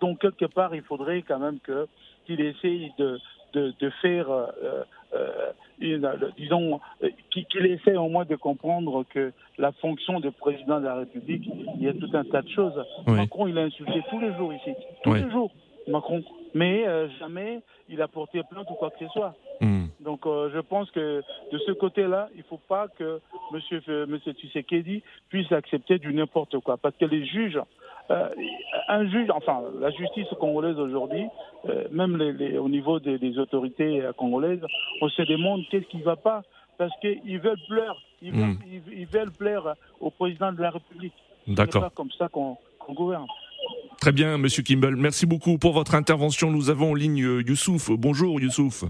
Donc, 0.02 0.20
quelque 0.20 0.46
part, 0.46 0.74
il 0.76 0.82
faudrait 0.84 1.22
quand 1.24 1.40
même 1.40 1.60
que 1.60 1.88
qu'il 2.26 2.42
essaye 2.42 2.92
de, 2.98 3.20
de, 3.54 3.74
de 3.80 3.90
faire, 4.02 4.30
euh, 4.30 4.84
euh, 5.14 5.52
une, 5.82 6.10
disons, 6.38 6.80
euh, 7.04 7.10
qu'il 7.30 7.66
essaie 7.66 7.96
au 7.96 8.10
moins 8.10 8.26
de 8.26 8.36
comprendre 8.36 9.06
que 9.14 9.32
la 9.58 9.72
fonction 9.74 10.20
de 10.20 10.30
président 10.30 10.80
de 10.80 10.86
la 10.86 10.96
République, 10.96 11.50
il 11.76 11.84
y 11.84 11.88
a 11.88 11.94
tout 11.94 12.10
un 12.14 12.24
tas 12.24 12.42
de 12.42 12.50
choses. 12.50 12.84
Oui. 13.08 13.16
Macron, 13.16 13.48
il 13.48 13.58
a 13.58 13.62
insulté 13.62 14.02
tous 14.10 14.20
les 14.20 14.34
jours 14.36 14.54
ici, 14.54 14.72
tous 15.04 15.12
Oui. 15.12 15.24
les 15.24 15.32
jours, 15.32 15.52
Macron. 15.88 16.24
Mais 16.54 16.88
euh, 16.88 17.08
jamais 17.20 17.62
il 17.90 18.02
a 18.02 18.08
porté 18.08 18.42
plainte 18.50 18.70
ou 18.70 18.74
quoi 18.76 18.90
que 18.92 19.06
ce 19.06 19.12
soit. 19.12 19.36
Hmm. 19.62 19.88
Donc 20.00 20.26
euh, 20.26 20.50
je 20.54 20.60
pense 20.60 20.90
que 20.92 21.22
de 21.52 21.58
ce 21.60 21.72
côté-là, 21.74 22.30
il 22.34 22.40
ne 22.40 22.44
faut 22.44 22.60
pas 22.68 22.88
que 22.88 23.20
Monsieur, 23.52 23.82
euh, 23.90 24.06
Monsieur 24.08 24.32
Tshisekedi 24.34 25.04
puisse 25.30 25.52
accepter 25.52 26.00
du 26.00 26.14
n'importe 26.14 26.58
quoi. 26.60 26.78
Parce 26.78 26.96
que 26.96 27.06
les 27.06 27.26
juges, 27.26 27.60
euh, 28.12 28.30
un 28.88 29.08
juge, 29.10 29.30
enfin 29.32 29.62
la 29.80 29.92
justice 29.92 30.28
congolaise 30.40 30.78
aujourd'hui, 30.80 31.26
euh, 31.68 31.86
même 31.92 32.18
les, 32.18 32.34
les- 32.34 32.58
au 32.58 32.70
niveau 32.70 33.00
des, 33.00 33.18
des 33.18 33.38
autorités 33.38 34.02
euh, 34.02 34.14
congolaises, 34.14 34.62
on 35.02 35.10
se 35.10 35.22
demande 35.24 35.62
qu'est-ce 35.70 35.86
qui 35.88 35.98
ne 35.98 36.04
va 36.04 36.16
pas. 36.16 36.42
Parce 36.78 36.94
qu'ils 37.02 37.40
veulent 37.40 37.60
plaire, 37.68 37.94
ils 38.22 38.32
veulent, 38.32 38.54
Mm. 38.54 38.60
ils, 38.88 39.00
ils 39.02 39.06
veulent 39.06 39.32
plaire 39.32 39.76
au 40.00 40.10
président 40.12 40.54
de 40.54 40.62
la 40.62 40.70
République. 40.70 41.14
Ce 41.46 41.50
n'est 41.50 41.56
D'accord. 41.58 41.82
pas 41.82 41.90
comme 41.90 42.10
ça 42.18 42.30
qu'on 42.30 42.56
gouverne. 42.90 43.26
Très 44.00 44.14
bien, 44.14 44.38
Monsieur 44.38 44.64
Kimball. 44.64 44.96
Merci 44.96 45.26
beaucoup 45.26 45.58
pour 45.58 45.74
votre 45.74 45.94
intervention. 45.94 46.50
Nous 46.50 46.70
avons 46.70 46.92
en 46.92 46.96
ligne 46.96 47.18
Youssouf. 47.46 47.92
Bonjour, 47.92 48.40
Youssouf. 48.40 48.86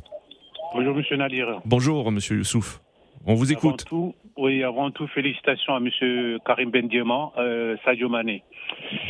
Bonjour 0.76 0.94
Monsieur 0.96 1.18
Nadir. 1.18 1.60
Bonjour, 1.66 2.12
Monsieur 2.12 2.38
Youssouf. 2.38 2.80
On 3.26 3.36
vous 3.36 3.52
écoute. 3.52 3.66
Avant 3.66 3.90
tout, 3.90 4.16
oui, 4.38 4.64
avant 4.64 4.92
tout, 4.92 5.08
félicitations 5.08 5.76
à 5.76 5.80
Monsieur 5.80 6.40
Karim 6.46 6.72
Bendiema, 6.72 7.32
euh, 7.38 7.76
Sadio 7.84 8.10
Mané. 8.10 8.44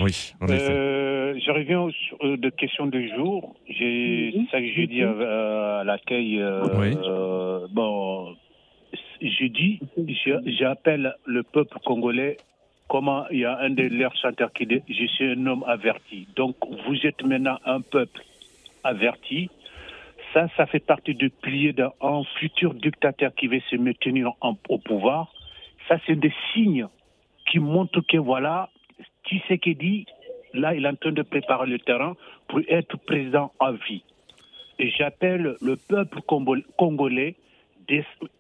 Oui, 0.02 0.34
en 0.42 0.48
effet. 0.48 0.56
Euh, 0.72 1.40
je 1.46 1.52
reviens 1.52 1.82
aux 1.82 1.92
euh, 2.24 2.38
de 2.38 2.50
questions 2.50 2.88
du 2.88 3.08
jour. 3.16 3.56
J'ai 3.70 4.34
c'est 4.34 4.52
ça 4.52 4.60
que 4.62 4.68
j'ai 4.68 4.88
dit 4.88 5.04
à, 5.04 5.80
à 5.80 5.84
l'accueil. 5.84 6.40
euh, 6.42 6.68
Oui. 6.80 6.96
euh, 7.08 7.68
bon, 7.72 8.36
j'ai 9.22 9.50
dit, 9.50 9.80
je- 9.98 10.52
j'appelle 10.58 11.16
le 11.26 11.44
peuple 11.44 11.78
congolais. 11.86 12.38
Comment 12.88 13.26
il 13.30 13.40
y 13.40 13.46
a 13.46 13.58
un 13.60 13.70
de 13.70 13.84
leurs 13.84 14.16
chanteurs 14.18 14.52
qui 14.52 14.66
dit 14.66 14.82
Je 14.90 15.06
suis 15.06 15.26
un 15.26 15.46
homme 15.46 15.64
averti. 15.68 16.28
Donc 16.36 16.56
vous 16.88 16.96
êtes 17.06 17.24
maintenant 17.24 17.60
un 17.66 17.82
peuple 17.82 18.22
averti. 18.84 19.50
Ça, 20.34 20.48
ça 20.56 20.66
fait 20.68 20.80
partie 20.80 21.16
du 21.16 21.30
pilier 21.30 21.74
d'un 21.74 21.92
un 22.02 22.24
futur 22.40 22.74
dictateur 22.74 23.34
qui 23.36 23.48
va 23.48 23.58
se 23.70 23.76
maintenir 23.76 24.32
en- 24.42 24.56
au 24.70 24.78
pouvoir. 24.78 25.34
Ça, 25.88 25.98
c'est 26.06 26.16
des 26.16 26.34
signes 26.54 26.88
qui 27.50 27.60
montrent 27.60 28.02
que 28.02 28.18
voilà, 28.18 28.70
Tshisekedi, 29.26 30.06
là, 30.54 30.76
il 30.76 30.86
est 30.86 30.90
en 30.90 30.96
train 30.96 31.12
de 31.12 31.22
préparer 31.24 31.68
le 31.68 31.80
terrain 31.80 32.16
pour 32.48 32.60
être 32.68 32.98
président 32.98 33.52
à 33.60 33.72
vie. 33.72 34.04
Et 34.78 34.90
j'appelle 34.92 35.56
le 35.62 35.76
peuple 35.76 36.22
congo- 36.22 36.64
congolais 36.78 37.36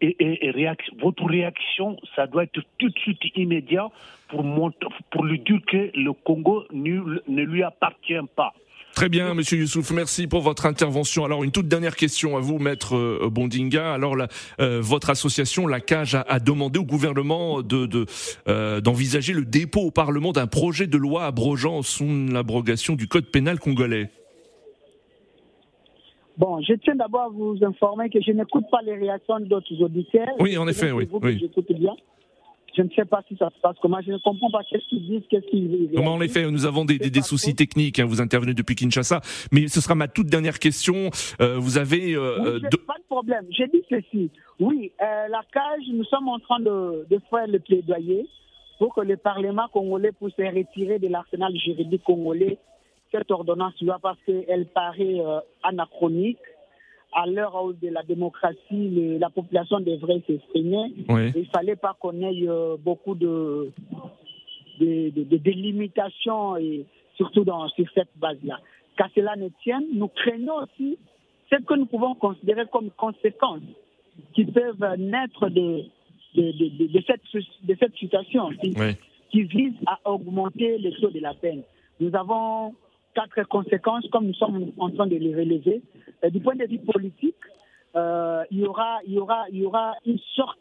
et, 0.02 0.52
votre 1.00 1.26
réaction, 1.26 1.98
ça 2.16 2.28
doit 2.28 2.44
être 2.44 2.62
tout 2.78 2.90
de 2.90 3.00
suite 3.00 3.20
immédiat 3.36 3.90
pour, 4.28 4.44
montrer, 4.44 4.90
pour 5.10 5.26
lui 5.26 5.40
dire 5.40 5.60
que 5.66 5.90
le 5.96 6.14
Congo 6.14 6.66
ne 6.72 7.42
lui 7.44 7.64
appartient 7.64 8.14
pas. 8.36 8.54
Très 8.96 9.08
bien, 9.08 9.34
Monsieur 9.34 9.58
Youssouf, 9.58 9.92
merci 9.92 10.28
pour 10.28 10.42
votre 10.42 10.66
intervention. 10.66 11.24
Alors, 11.24 11.44
une 11.46 11.52
toute 11.52 11.70
dernière 11.70 11.96
question 11.96 12.36
à 12.36 12.42
vous, 12.42 12.60
Maître 12.60 12.98
euh, 12.98 13.30
Bondinga. 13.32 13.94
Alors, 13.94 14.16
la- 14.18 14.28
euh, 14.60 14.80
votre 14.82 15.10
association, 15.10 15.68
la 15.68 15.80
CAGE, 15.80 16.16
a, 16.16 16.22
a 16.28 16.40
demandé 16.40 16.80
au 16.80 16.84
gouvernement 16.84 17.62
de, 17.62 17.86
de, 17.86 18.06
euh, 18.50 18.82
d'envisager 18.82 19.32
le 19.32 19.46
dépôt 19.46 19.82
au 19.82 19.92
Parlement 19.92 20.34
d'un 20.34 20.48
projet 20.48 20.86
de 20.86 20.98
loi 20.98 21.26
abrogeant 21.26 21.82
son 21.82 22.26
l'abrogation 22.32 22.96
du 22.96 23.08
code 23.08 23.28
pénal 23.28 23.58
congolais. 23.60 24.10
Bon, 26.38 26.62
je 26.62 26.74
tiens 26.74 26.96
d'abord 26.96 27.22
à 27.22 27.30
vous 27.30 27.58
informer 27.62 28.10
que 28.10 28.20
je 28.22 28.32
n'écoute 28.32 28.66
pas 28.70 28.82
les 28.82 28.96
réactions 28.96 29.40
d'autres 29.42 29.82
auditeurs. 29.82 30.28
Oui, 30.40 30.58
en 30.58 30.68
effet, 30.68 30.92
oui, 30.92 31.08
oui. 31.22 31.38
J'écoute 31.40 31.72
bien. 31.72 31.94
Je 32.80 32.84
ne 32.86 32.90
sais 32.96 33.04
pas 33.04 33.22
si 33.28 33.36
ça 33.36 33.50
se 33.54 33.60
passe 33.60 33.76
comment. 33.82 34.00
Je 34.06 34.12
ne 34.14 34.18
comprends 34.20 34.50
pas 34.50 34.62
qu'est-ce 34.64 34.88
qu'ils 34.88 35.06
disent, 35.06 35.24
qu'est-ce 35.30 35.46
qu'ils 35.48 35.90
Comment 35.94 36.14
en 36.14 36.22
effet, 36.22 36.50
nous 36.50 36.66
avons 36.66 36.86
des, 36.86 36.98
des, 36.98 37.10
des 37.10 37.22
soucis 37.22 37.54
techniques. 37.54 38.00
hein, 38.00 38.06
vous 38.06 38.22
intervenez 38.22 38.54
depuis 38.54 38.76
Kinshasa, 38.76 39.20
mais 39.52 39.68
ce 39.68 39.82
sera 39.82 39.96
ma 39.96 40.08
toute 40.08 40.28
dernière 40.28 40.60
question. 40.60 41.10
Euh, 41.42 41.58
vous 41.58 41.78
avez 41.78 42.14
euh, 42.16 42.60
Oui, 42.64 42.70
Pas 42.88 42.94
de 42.98 43.04
problème. 43.10 43.46
J'ai 43.52 43.68
dit 43.68 43.84
ceci. 43.90 44.32
Oui, 44.62 44.94
euh, 45.02 45.28
la 45.28 45.42
cage, 45.52 45.84
nous 45.92 46.06
sommes 46.06 46.30
en 46.30 46.40
train 46.40 46.62
de, 46.62 47.06
de 47.10 47.20
faire 47.30 47.48
le 47.48 47.60
plaidoyer 47.60 48.26
pour 48.78 48.96
que 48.96 49.02
le 49.02 49.18
Parlement 49.18 49.68
congolais 49.74 50.14
puisse 50.14 50.34
retirer 50.38 51.00
de 51.00 51.10
l'arsenal 51.10 51.54
juridique 51.58 52.04
congolais 52.06 52.58
cette 53.12 53.30
ordonnance-là 53.30 54.00
parce 54.02 54.20
qu'elle 54.26 54.68
paraît 54.74 55.20
euh, 55.20 55.42
anachronique. 55.64 56.38
À 57.12 57.26
l'heure 57.26 57.56
où 57.64 57.74
de 57.74 57.88
la 57.90 58.04
démocratie, 58.04 59.18
la 59.20 59.30
population 59.32 59.80
devrait 59.80 60.22
s'exprimer. 60.28 60.94
Oui. 61.10 61.32
Il 61.36 61.42
ne 61.42 61.46
fallait 61.46 61.76
pas 61.76 61.96
qu'on 62.00 62.22
ait 62.22 62.48
euh, 62.48 62.78
beaucoup 62.78 63.16
de, 63.16 63.72
de, 64.80 65.10
de- 65.10 65.24
de 65.24 65.38
délimitations, 65.38 66.56
et 66.58 66.86
surtout 67.18 67.44
dans, 67.44 67.68
sur 67.70 67.86
cette 67.96 68.12
base-là. 68.18 68.60
Qu'à 68.98 69.08
cela 69.16 69.36
ne 69.36 69.50
tienne, 69.64 69.86
nous 69.94 70.08
craignons 70.10 70.58
aussi 70.64 70.98
ce 71.52 71.56
que 71.64 71.74
nous 71.74 71.88
pouvons 71.88 72.14
considérer 72.16 72.66
comme 72.72 72.92
conséquences 72.92 73.62
qui 74.34 74.46
peuvent 74.46 74.86
naître 75.00 75.50
de, 75.50 75.84
de, 76.36 77.02
cette, 77.08 77.22
de 77.64 77.76
cette 77.80 77.96
situation 77.96 78.50
Oui. 78.62 78.96
qui 79.32 79.44
vise 79.44 79.74
à 79.88 79.98
augmenter 80.12 80.78
le 80.78 80.92
taux 81.02 81.10
de 81.10 81.20
la 81.20 81.34
peine. 81.34 81.64
Nous 82.00 82.14
avons 82.16 82.76
quatre 83.16 83.42
conséquences, 83.48 84.08
comme 84.12 84.28
nous 84.28 84.34
sommes 84.36 84.72
en 84.78 84.90
train 84.92 85.08
de 85.08 85.16
les 85.16 85.34
relever. 85.36 85.82
Du 86.32 86.40
point 86.40 86.56
de 86.56 86.66
vue 86.66 86.80
politique, 86.80 87.36
euh, 87.96 88.44
il, 88.52 88.60
y 88.60 88.66
aura, 88.66 89.00
il, 89.08 89.14
y 89.14 89.20
aura, 89.20 89.46
il 89.52 89.60
y 89.60 89.66
aura 89.66 89.94
une 90.06 90.20
sorte 90.36 90.60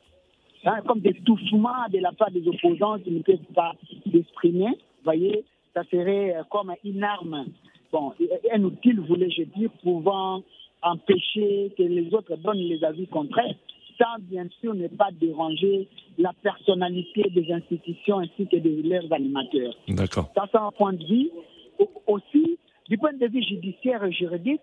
hein, 0.65 0.81
comme 0.87 1.01
d'étouffement 1.01 1.87
de 1.93 1.99
la 1.99 2.13
part 2.13 2.31
des 2.31 2.47
opposants 2.49 2.99
qui 2.99 3.11
ne 3.11 3.23
peuvent 3.23 3.39
pas 3.55 3.73
s'exprimer. 4.11 4.67
Vous 4.69 5.05
voyez, 5.05 5.45
ça 5.75 5.83
serait 5.91 6.37
euh, 6.37 6.43
comme 6.51 6.73
une 6.85 7.05
arme, 7.05 7.47
bon, 7.93 8.13
un 8.53 8.63
outil, 8.65 8.93
voulais-je 8.93 9.43
dire, 9.57 9.71
pouvant 9.83 10.43
empêcher 10.83 11.73
que 11.77 11.83
les 11.83 12.13
autres 12.15 12.37
donnent 12.37 12.57
les 12.59 12.83
avis 12.85 13.07
contraires, 13.09 13.55
sans 13.99 14.19
bien 14.21 14.47
sûr 14.61 14.75
ne 14.75 14.87
pas 14.89 15.09
déranger 15.13 15.89
la 16.19 16.33
personnalité 16.43 17.23
des 17.35 17.53
institutions 17.53 18.19
ainsi 18.21 18.47
que 18.47 18.57
de 18.57 18.89
leurs 18.89 19.13
animateurs. 19.13 19.75
D'accord. 19.89 20.31
Ça, 20.35 20.47
c'est 20.51 20.59
un 20.59 20.71
point 20.73 20.93
de 20.93 21.05
vue. 21.05 21.31
Au- 21.79 21.91
Aussi, 22.15 22.59
du 22.89 22.97
point 22.97 23.13
de 23.13 23.27
vue 23.27 23.43
judiciaire 23.43 24.03
et 24.05 24.13
juridique, 24.13 24.61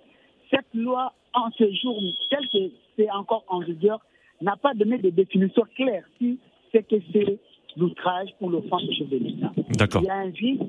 cette 0.50 0.74
loi, 0.74 1.14
en 1.34 1.50
ce 1.58 1.70
jour, 1.82 2.00
telle 2.30 2.48
que 2.50 2.72
c'est 2.96 3.10
encore 3.12 3.44
en 3.48 3.60
vigueur, 3.60 4.00
n'a 4.42 4.56
pas 4.56 4.74
donné 4.74 4.98
de 4.98 5.10
définition 5.10 5.64
claire 5.76 6.04
si 6.18 6.38
c'est 6.72 6.84
que 6.88 6.96
c'est 7.12 7.38
l'outrage 7.78 8.30
ou 8.42 8.50
l'offense 8.50 8.84
au 8.88 8.92
chef 8.94 9.10
de 9.10 9.18
l'État. 9.18 9.52
D'accord. 9.78 10.02
Il 10.02 10.06
y 10.06 10.10
a 10.10 10.16
un 10.16 10.30
vide, 10.30 10.64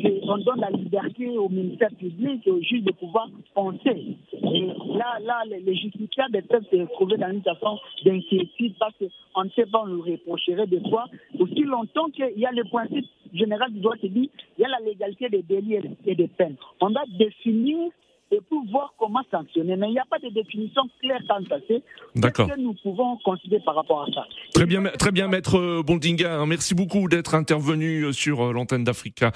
c'est- 0.00 0.20
on 0.24 0.38
donne 0.38 0.60
la 0.60 0.70
liberté 0.70 1.28
au 1.38 1.48
ministère 1.48 1.90
public 1.98 2.44
et 2.46 2.50
au 2.50 2.60
juge 2.62 2.82
de 2.82 2.92
pouvoir 2.92 3.28
penser. 3.54 4.16
Et 4.54 4.66
là, 4.96 5.18
là 5.22 5.42
les, 5.48 5.60
les 5.60 5.74
justiciables 5.76 6.42
peuvent 6.48 6.66
se 6.70 6.76
trouver 6.94 7.16
dans 7.16 7.28
une 7.30 7.38
situation 7.38 7.78
d'inquiétude 8.04 8.74
parce 8.78 8.94
qu'on 8.98 9.44
ne 9.44 9.50
sait 9.50 9.66
pas, 9.66 9.82
on 9.84 9.86
nous 9.86 10.02
reprocherait 10.02 10.66
des 10.66 10.80
fois. 10.88 11.06
Aussi 11.38 11.62
longtemps 11.62 12.08
qu'il 12.10 12.32
y 12.38 12.46
a 12.46 12.50
le 12.52 12.64
principe 12.64 13.06
général 13.34 13.72
du 13.72 13.80
droit 13.80 13.96
qui 13.96 14.08
dit 14.10 14.30
il 14.58 14.62
y 14.62 14.64
a 14.64 14.68
la 14.68 14.80
légalité 14.80 15.28
des 15.28 15.42
délits 15.42 15.74
et- 15.74 16.10
et 16.10 16.14
des 16.16 16.28
peines. 16.28 16.56
On 16.80 16.90
doit 16.90 17.04
définir 17.18 17.90
et 18.30 18.40
pour 18.48 18.64
voir 18.70 18.94
comment 18.98 19.22
sanctionner. 19.30 19.76
Mais 19.76 19.88
il 19.88 19.92
n'y 19.92 19.98
a 19.98 20.04
pas 20.10 20.18
de 20.18 20.28
définition 20.28 20.82
claire 21.00 21.20
quant 21.28 21.36
à. 21.54 21.58
Qu'est-ce 21.60 22.30
que 22.54 22.60
nous 22.60 22.74
pouvons 22.82 23.16
considérer 23.24 23.62
par 23.64 23.74
rapport 23.76 24.02
à 24.02 24.06
ça 24.12 24.26
Très 24.54 24.66
bien, 24.66 24.82
très 24.98 25.12
bien, 25.12 25.28
maître 25.28 25.58
euh, 25.58 25.82
Bondinga. 25.82 26.40
hein. 26.40 26.46
Merci 26.46 26.74
beaucoup 26.74 27.08
d'être 27.08 27.34
intervenu 27.34 28.04
euh, 28.04 28.12
sur 28.12 28.42
euh, 28.48 28.52
l'antenne 28.52 28.84
d'Africa 28.84 29.32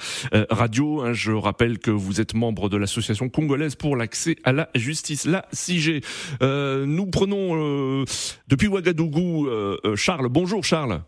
Radio. 0.49 1.01
hein. 1.01 1.13
Je 1.13 1.31
rappelle 1.31 1.79
que 1.79 1.91
vous 1.91 2.21
êtes 2.21 2.33
membre 2.33 2.69
de 2.69 2.77
l'association 2.77 3.29
congolaise 3.29 3.75
pour 3.75 3.95
l'accès 3.95 4.35
à 4.43 4.51
la 4.51 4.69
justice, 4.75 5.25
la 5.25 5.45
CIG. 5.51 6.03
Euh, 6.41 6.85
nous 6.85 7.07
prenons 7.07 7.55
euh, 7.55 8.05
depuis 8.47 8.67
Ouagadougou 8.67 9.47
euh, 9.47 9.77
Charles. 9.95 10.27
Bonjour 10.29 10.63
Charles. 10.63 11.01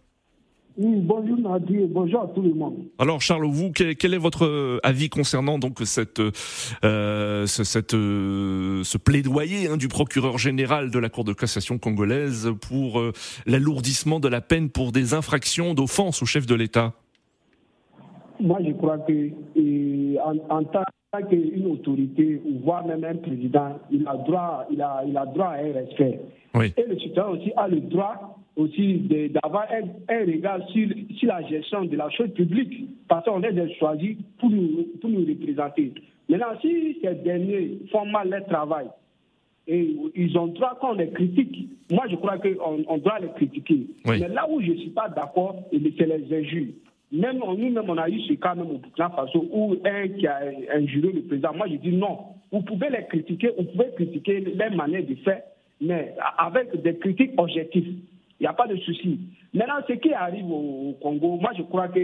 Oui, 0.77 0.95
bonjour 0.97 1.38
Nadir, 1.39 1.88
bonjour 1.89 2.23
à 2.23 2.27
tout 2.27 2.41
le 2.41 2.53
monde. 2.53 2.75
Alors 2.99 3.21
Charles, 3.21 3.45
vous, 3.45 3.71
quel, 3.71 4.13
est 4.13 4.17
votre 4.17 4.43
euh, 4.43 4.79
avis 4.83 5.07
concernant 5.07 5.57
donc 5.57 5.79
cette, 5.85 6.19
euh, 6.19 7.47
ce, 7.47 7.63
cette, 7.63 7.93
euh, 7.93 8.83
ce 8.83 8.97
plaidoyer 8.97 9.69
hein, 9.69 9.77
du 9.77 9.88
procureur 9.88 10.38
général 10.38 10.91
de 10.91 10.99
la 10.99 11.07
Cour 11.07 11.23
de 11.23 11.31
cassation 11.31 11.77
congolaise 11.77 12.51
pour 12.59 13.01
l'alourdissement 13.45 14.19
de 14.19 14.27
la 14.27 14.41
peine 14.41 14.69
pour 14.69 14.91
des 14.91 15.13
infractions 15.13 15.73
d'offense 15.73 16.21
au 16.21 16.25
chef 16.25 16.45
de 16.45 16.55
l'État? 16.55 16.93
Moi, 18.41 18.59
je 18.65 18.73
crois 18.73 18.97
que 18.97 19.31
en, 20.49 20.63
tant 20.65 20.83
qu'une 21.23 21.67
autorité, 21.67 22.41
voire 22.63 22.86
même 22.86 23.04
un 23.04 23.15
président, 23.15 23.80
il 23.91 24.08
a 24.08 24.15
droit, 24.15 24.65
il 24.71 24.82
a, 24.82 25.04
il 25.08 25.17
a 25.17 25.25
droit 25.25 25.47
à 25.47 25.60
un 25.60 25.73
respect. 25.73 26.19
Et 26.62 26.84
le 26.88 26.97
citoyen 26.99 27.30
aussi 27.30 27.51
a 27.58 27.67
le 27.67 27.82
droit 27.82 28.38
aussi 28.56 28.99
d'avoir 29.30 29.67
un, 29.71 30.25
regard 30.25 30.65
sur, 30.69 30.88
sur, 31.17 31.28
la 31.28 31.41
gestion 31.47 31.86
de 31.86 31.95
la 31.97 32.10
chose 32.10 32.32
publique, 32.32 32.88
parce 33.08 33.25
qu'on 33.25 33.43
est 33.43 33.78
choisi 33.78 34.17
pour 34.39 34.49
nous, 34.49 34.86
pour 35.01 35.10
nous 35.10 35.25
représenter. 35.25 35.93
Maintenant, 36.30 36.58
si 36.62 36.97
ces 37.01 37.15
derniers 37.15 37.80
font 37.91 38.06
mal 38.06 38.30
leur 38.30 38.45
travail, 38.45 38.88
et 39.67 39.95
ils 40.15 40.38
ont 40.38 40.47
droit 40.47 40.78
qu'on 40.80 40.93
les 40.93 41.10
critique, 41.10 41.69
moi 41.91 42.06
je 42.10 42.15
crois 42.15 42.38
qu'on 42.38 42.84
on 42.88 42.97
doit 42.97 43.19
les 43.19 43.30
critiquer. 43.30 43.88
Mais 44.06 44.19
là 44.19 44.47
où 44.49 44.62
je 44.62 44.71
ne 44.71 44.78
suis 44.78 44.89
pas 44.89 45.10
d'accord, 45.10 45.56
c'est 45.71 45.80
les 45.80 46.34
injures. 46.34 46.73
Même 47.11 47.37
nous-mêmes, 47.37 47.81
on 47.87 47.97
a 47.97 48.09
eu 48.09 48.19
ce 48.21 48.33
cas 48.33 48.55
même 48.55 48.71
au 48.71 48.77
Burkina 48.77 49.09
Faso 49.09 49.47
où 49.51 49.75
un 49.85 50.07
qui 50.07 50.27
a 50.27 50.39
injuré 50.73 51.11
le 51.11 51.21
président, 51.21 51.53
moi 51.53 51.67
je 51.67 51.75
dis 51.75 51.91
non. 51.91 52.17
Vous 52.51 52.61
pouvez 52.61 52.89
les 52.89 53.05
critiquer, 53.05 53.51
vous 53.57 53.65
pouvez 53.65 53.91
critiquer 53.95 54.39
leur 54.39 54.71
manière 54.71 55.05
de 55.05 55.15
faire, 55.15 55.41
mais 55.81 56.15
avec 56.37 56.81
des 56.81 56.97
critiques 56.97 57.33
objectives. 57.37 57.99
Il 58.39 58.43
n'y 58.43 58.47
a 58.47 58.53
pas 58.53 58.67
de 58.67 58.75
souci. 58.77 59.19
Maintenant, 59.53 59.75
ce 59.87 59.93
qui 59.93 60.13
arrive 60.13 60.51
au 60.51 60.97
Congo, 61.01 61.37
moi 61.37 61.51
je 61.57 61.63
crois 61.63 61.87
que 61.87 61.99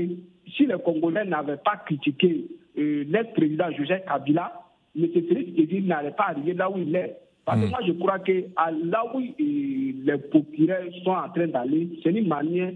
si 0.55 0.65
les 0.65 0.77
Congolais 0.83 1.25
n'avaient 1.25 1.57
pas 1.57 1.77
critiqué 1.85 2.45
euh, 2.77 3.03
l'ex-président 3.09 3.71
Joseph 3.77 4.05
Kabila, 4.05 4.53
M. 4.97 5.07
Félix 5.11 5.55
Kédi 5.55 5.81
n'allait 5.81 6.11
pas 6.11 6.27
arriver 6.29 6.53
là 6.53 6.69
où 6.69 6.77
il 6.77 6.95
est. 6.95 7.17
Parce 7.43 7.59
que 7.59 7.65
hmm. 7.65 7.69
moi 7.69 7.79
je 7.85 7.91
crois 7.93 8.19
que 8.19 8.45
à 8.55 8.71
là 8.71 9.03
où 9.13 9.19
euh, 9.19 9.23
les 9.37 10.17
procureurs 10.29 10.83
sont 11.03 11.11
en 11.11 11.29
train 11.29 11.47
d'aller, 11.47 11.89
c'est 12.03 12.11
une 12.11 12.27
manière 12.27 12.71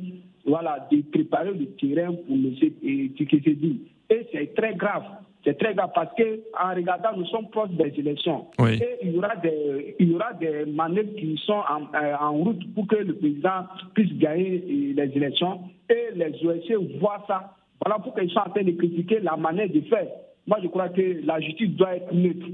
voilà, 0.45 0.88
de 0.91 1.01
préparer 1.12 1.53
le 1.53 1.65
terrain 1.75 2.13
pour 2.13 2.36
M. 2.36 2.53
Tshisekedi. 3.15 3.81
Et 4.10 4.27
c'est 4.31 4.53
très 4.55 4.75
grave. 4.75 5.03
C'est 5.43 5.58
très 5.60 5.75
grave 5.75 5.91
parce 5.93 6.13
que 6.15 6.41
en 6.60 6.73
regardant, 6.75 7.15
nous 7.17 7.25
sommes 7.27 7.49
proches 7.49 7.69
des 7.71 7.93
élections. 7.99 8.47
Et 8.60 8.97
il 9.03 9.13
y 9.13 9.17
aura 9.17 9.36
des, 9.36 9.95
il 9.99 10.12
y 10.12 10.15
aura 10.15 10.34
des 10.34 10.65
manœuvres 10.65 11.13
qui 11.15 11.39
sont 11.45 11.53
en, 11.53 11.84
euh, 11.95 12.15
en, 12.19 12.34
route 12.34 12.73
pour 12.73 12.88
que 12.88 12.95
le 12.95 13.15
président 13.15 13.65
puisse 13.93 14.12
gagner 14.17 14.63
euh, 14.67 14.93
les 14.95 15.12
élections. 15.15 15.62
Et 15.89 16.15
les 16.15 16.45
OSC 16.45 16.99
voient 16.99 17.23
ça. 17.27 17.55
Voilà 17.84 17.99
pourquoi 17.99 18.23
ils 18.23 18.31
sont 18.31 18.39
en 18.39 18.49
train 18.49 18.63
de 18.63 18.71
critiquer 18.71 19.19
la 19.19 19.36
manière 19.38 19.69
de 19.69 19.81
faire. 19.81 20.08
Moi, 20.47 20.58
je 20.63 20.67
crois 20.67 20.89
que 20.89 21.21
la 21.23 21.39
justice 21.39 21.69
doit 21.71 21.95
être 21.95 22.13
neutre. 22.13 22.47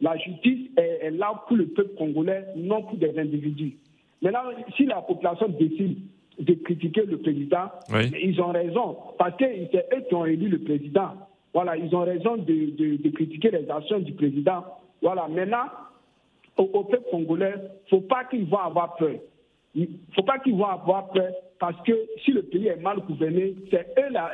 La 0.00 0.16
justice 0.18 0.70
est, 0.76 1.10
là 1.10 1.32
pour 1.46 1.56
le 1.56 1.66
peuple 1.66 1.94
congolais, 1.96 2.44
non 2.56 2.82
pour 2.82 2.96
des 2.98 3.18
individus. 3.18 3.76
Maintenant, 4.22 4.50
si 4.76 4.84
la 4.84 5.00
population 5.02 5.48
décide 5.48 5.98
de 6.38 6.54
critiquer 6.54 7.02
le 7.02 7.18
président, 7.18 7.70
ils 8.22 8.40
ont 8.40 8.52
raison, 8.52 8.96
parce 9.18 9.36
que 9.36 9.44
c'est 9.72 9.86
eux 9.94 10.04
qui 10.08 10.14
ont 10.14 10.24
élu 10.24 10.48
le 10.48 10.58
président. 10.58 11.10
Voilà, 11.52 11.76
ils 11.76 11.94
ont 11.94 12.04
raison 12.04 12.36
de, 12.36 13.10
critiquer 13.10 13.50
les 13.50 13.70
actions 13.70 13.98
du 13.98 14.12
président. 14.12 14.64
Voilà, 15.02 15.26
maintenant, 15.28 15.66
au, 16.56 16.66
peuple 16.84 17.08
congolais, 17.10 17.54
il 17.56 17.96
ne 17.96 18.00
faut 18.00 18.06
pas 18.06 18.24
qu'ils 18.24 18.46
vont 18.46 18.58
avoir 18.58 18.96
peur. 18.96 19.14
Il 19.74 19.82
ne 19.82 20.14
faut 20.14 20.22
pas 20.22 20.38
qu'ils 20.38 20.54
vont 20.54 20.66
avoir 20.66 21.10
peur 21.10 21.30
parce 21.58 21.80
que 21.84 21.92
si 22.24 22.32
le 22.32 22.42
pays 22.42 22.68
est 22.68 22.80
mal 22.80 23.00
gouverné, 23.00 23.54
c'est 23.70 23.86
eux 23.98 24.12
la, 24.12 24.32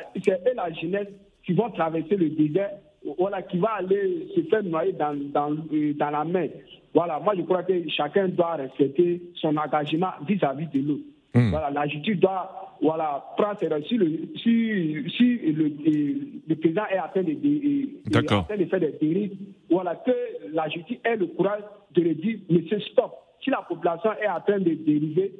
la 0.55 0.73
jeunesse 0.73 1.07
qui 1.45 1.53
vont 1.53 1.69
traverser 1.71 2.15
le 2.15 2.29
désert, 2.29 2.71
voilà, 3.17 3.41
qui 3.41 3.57
va 3.57 3.75
aller 3.77 4.27
se 4.35 4.41
faire 4.41 4.63
noyer 4.63 4.93
dans, 4.93 5.15
dans, 5.31 5.51
dans 5.51 6.09
la 6.09 6.25
mer. 6.25 6.49
Voilà, 6.93 7.19
moi 7.19 7.33
je 7.35 7.41
crois 7.41 7.63
que 7.63 7.73
chacun 7.89 8.27
doit 8.29 8.55
respecter 8.55 9.21
son 9.35 9.55
engagement 9.57 10.11
vis-à-vis 10.27 10.67
de 10.67 10.87
l'autre. 10.87 11.03
Hmm. 11.35 11.49
Voilà, 11.49 11.69
la 11.69 11.85
justice 11.85 12.17
doit 12.17 12.65
voilà, 12.81 13.25
prendre 13.37 13.57
si 13.87 13.97
le, 13.97 14.09
si, 14.41 15.11
si 15.17 15.37
le, 15.51 15.71
le, 16.47 16.55
président 16.55 16.83
est 16.89 16.97
atteint 16.97 17.23
de, 17.23 17.33
de, 17.33 18.57
de 18.57 18.65
faire 18.65 18.79
des 18.79 18.95
dérives, 19.01 19.33
voilà, 19.69 19.95
que 19.95 20.11
la 20.53 20.69
justice 20.69 20.97
ait 21.03 21.17
le 21.17 21.27
courage 21.27 21.61
de 21.93 22.01
le 22.01 22.13
dire, 22.15 22.39
monsieur, 22.49 22.79
stop. 22.91 23.11
Si 23.43 23.49
la 23.49 23.65
population 23.67 24.11
est 24.13 24.29
en 24.29 24.39
train 24.39 24.59
de 24.59 24.73
dériver, 24.73 25.33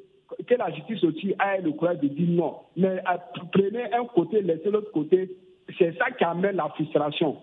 que 0.45 0.55
la 0.55 0.69
justice 0.71 1.01
aussi 1.05 1.29
ait 1.31 1.61
le 1.61 1.71
courage 1.71 1.99
de 1.99 2.09
dire 2.09 2.29
non. 2.29 2.55
Mais 2.75 2.99
euh, 2.99 3.39
prenez 3.53 3.93
un 3.93 4.05
côté, 4.05 4.41
laissez 4.41 4.69
l'autre 4.69 4.91
côté, 4.91 5.31
c'est 5.77 5.97
ça 5.97 6.11
qui 6.11 6.25
amène 6.25 6.57
la 6.57 6.67
frustration. 6.69 7.37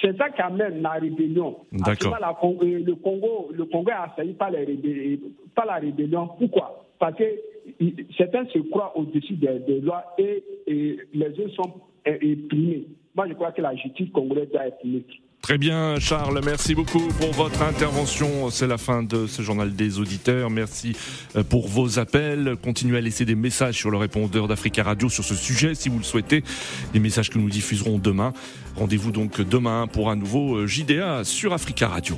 C'est 0.00 0.16
ça 0.18 0.28
qui 0.30 0.42
amène 0.42 0.82
la 0.82 0.92
rébellion. 0.92 1.56
D'accord. 1.72 2.16
Euh, 2.62 2.78
le 2.84 2.94
Congo, 2.96 3.48
le 3.52 3.64
Congo 3.64 3.90
est 3.90 4.10
assailli 4.10 4.34
par, 4.34 4.50
les 4.50 5.18
par 5.54 5.64
la 5.64 5.76
rébellion. 5.76 6.28
Pourquoi? 6.38 6.84
Parce 6.98 7.16
que 7.16 7.24
certains 8.16 8.46
se 8.46 8.58
croient 8.70 8.96
au-dessus 8.96 9.34
des, 9.34 9.80
lois 9.80 10.04
et, 10.18 10.42
les 10.66 11.28
autres 11.40 11.54
sont 11.54 11.74
éprimés. 12.04 12.86
Moi, 13.14 13.28
je 13.28 13.34
crois 13.34 13.52
que 13.52 13.62
la 13.62 13.74
justice 13.74 14.10
congolaise 14.12 14.48
doit 14.52 14.66
être 14.66 14.84
neutre. 14.84 15.14
Très 15.46 15.58
bien, 15.58 16.00
Charles. 16.00 16.40
Merci 16.44 16.74
beaucoup 16.74 17.06
pour 17.20 17.30
votre 17.30 17.62
intervention. 17.62 18.50
C'est 18.50 18.66
la 18.66 18.78
fin 18.78 19.04
de 19.04 19.28
ce 19.28 19.42
journal 19.42 19.74
des 19.74 20.00
auditeurs. 20.00 20.50
Merci 20.50 20.96
euh, 21.36 21.44
pour 21.44 21.68
vos 21.68 22.00
appels. 22.00 22.56
Continuez 22.60 22.98
à 22.98 23.00
laisser 23.00 23.24
des 23.24 23.36
messages 23.36 23.76
sur 23.76 23.92
le 23.92 23.96
répondeur 23.96 24.48
d'Africa 24.48 24.82
Radio 24.82 25.08
sur 25.08 25.22
ce 25.22 25.36
sujet 25.36 25.76
si 25.76 25.88
vous 25.88 25.98
le 25.98 26.04
souhaitez. 26.04 26.42
Des 26.92 26.98
messages 26.98 27.30
que 27.30 27.38
nous 27.38 27.48
diffuserons 27.48 27.98
demain. 27.98 28.32
Rendez-vous 28.74 29.12
donc 29.12 29.40
demain 29.40 29.86
pour 29.86 30.10
un 30.10 30.16
nouveau 30.16 30.56
euh, 30.56 30.66
JDA 30.66 31.22
sur 31.22 31.52
Africa 31.52 31.86
Radio. 31.86 32.16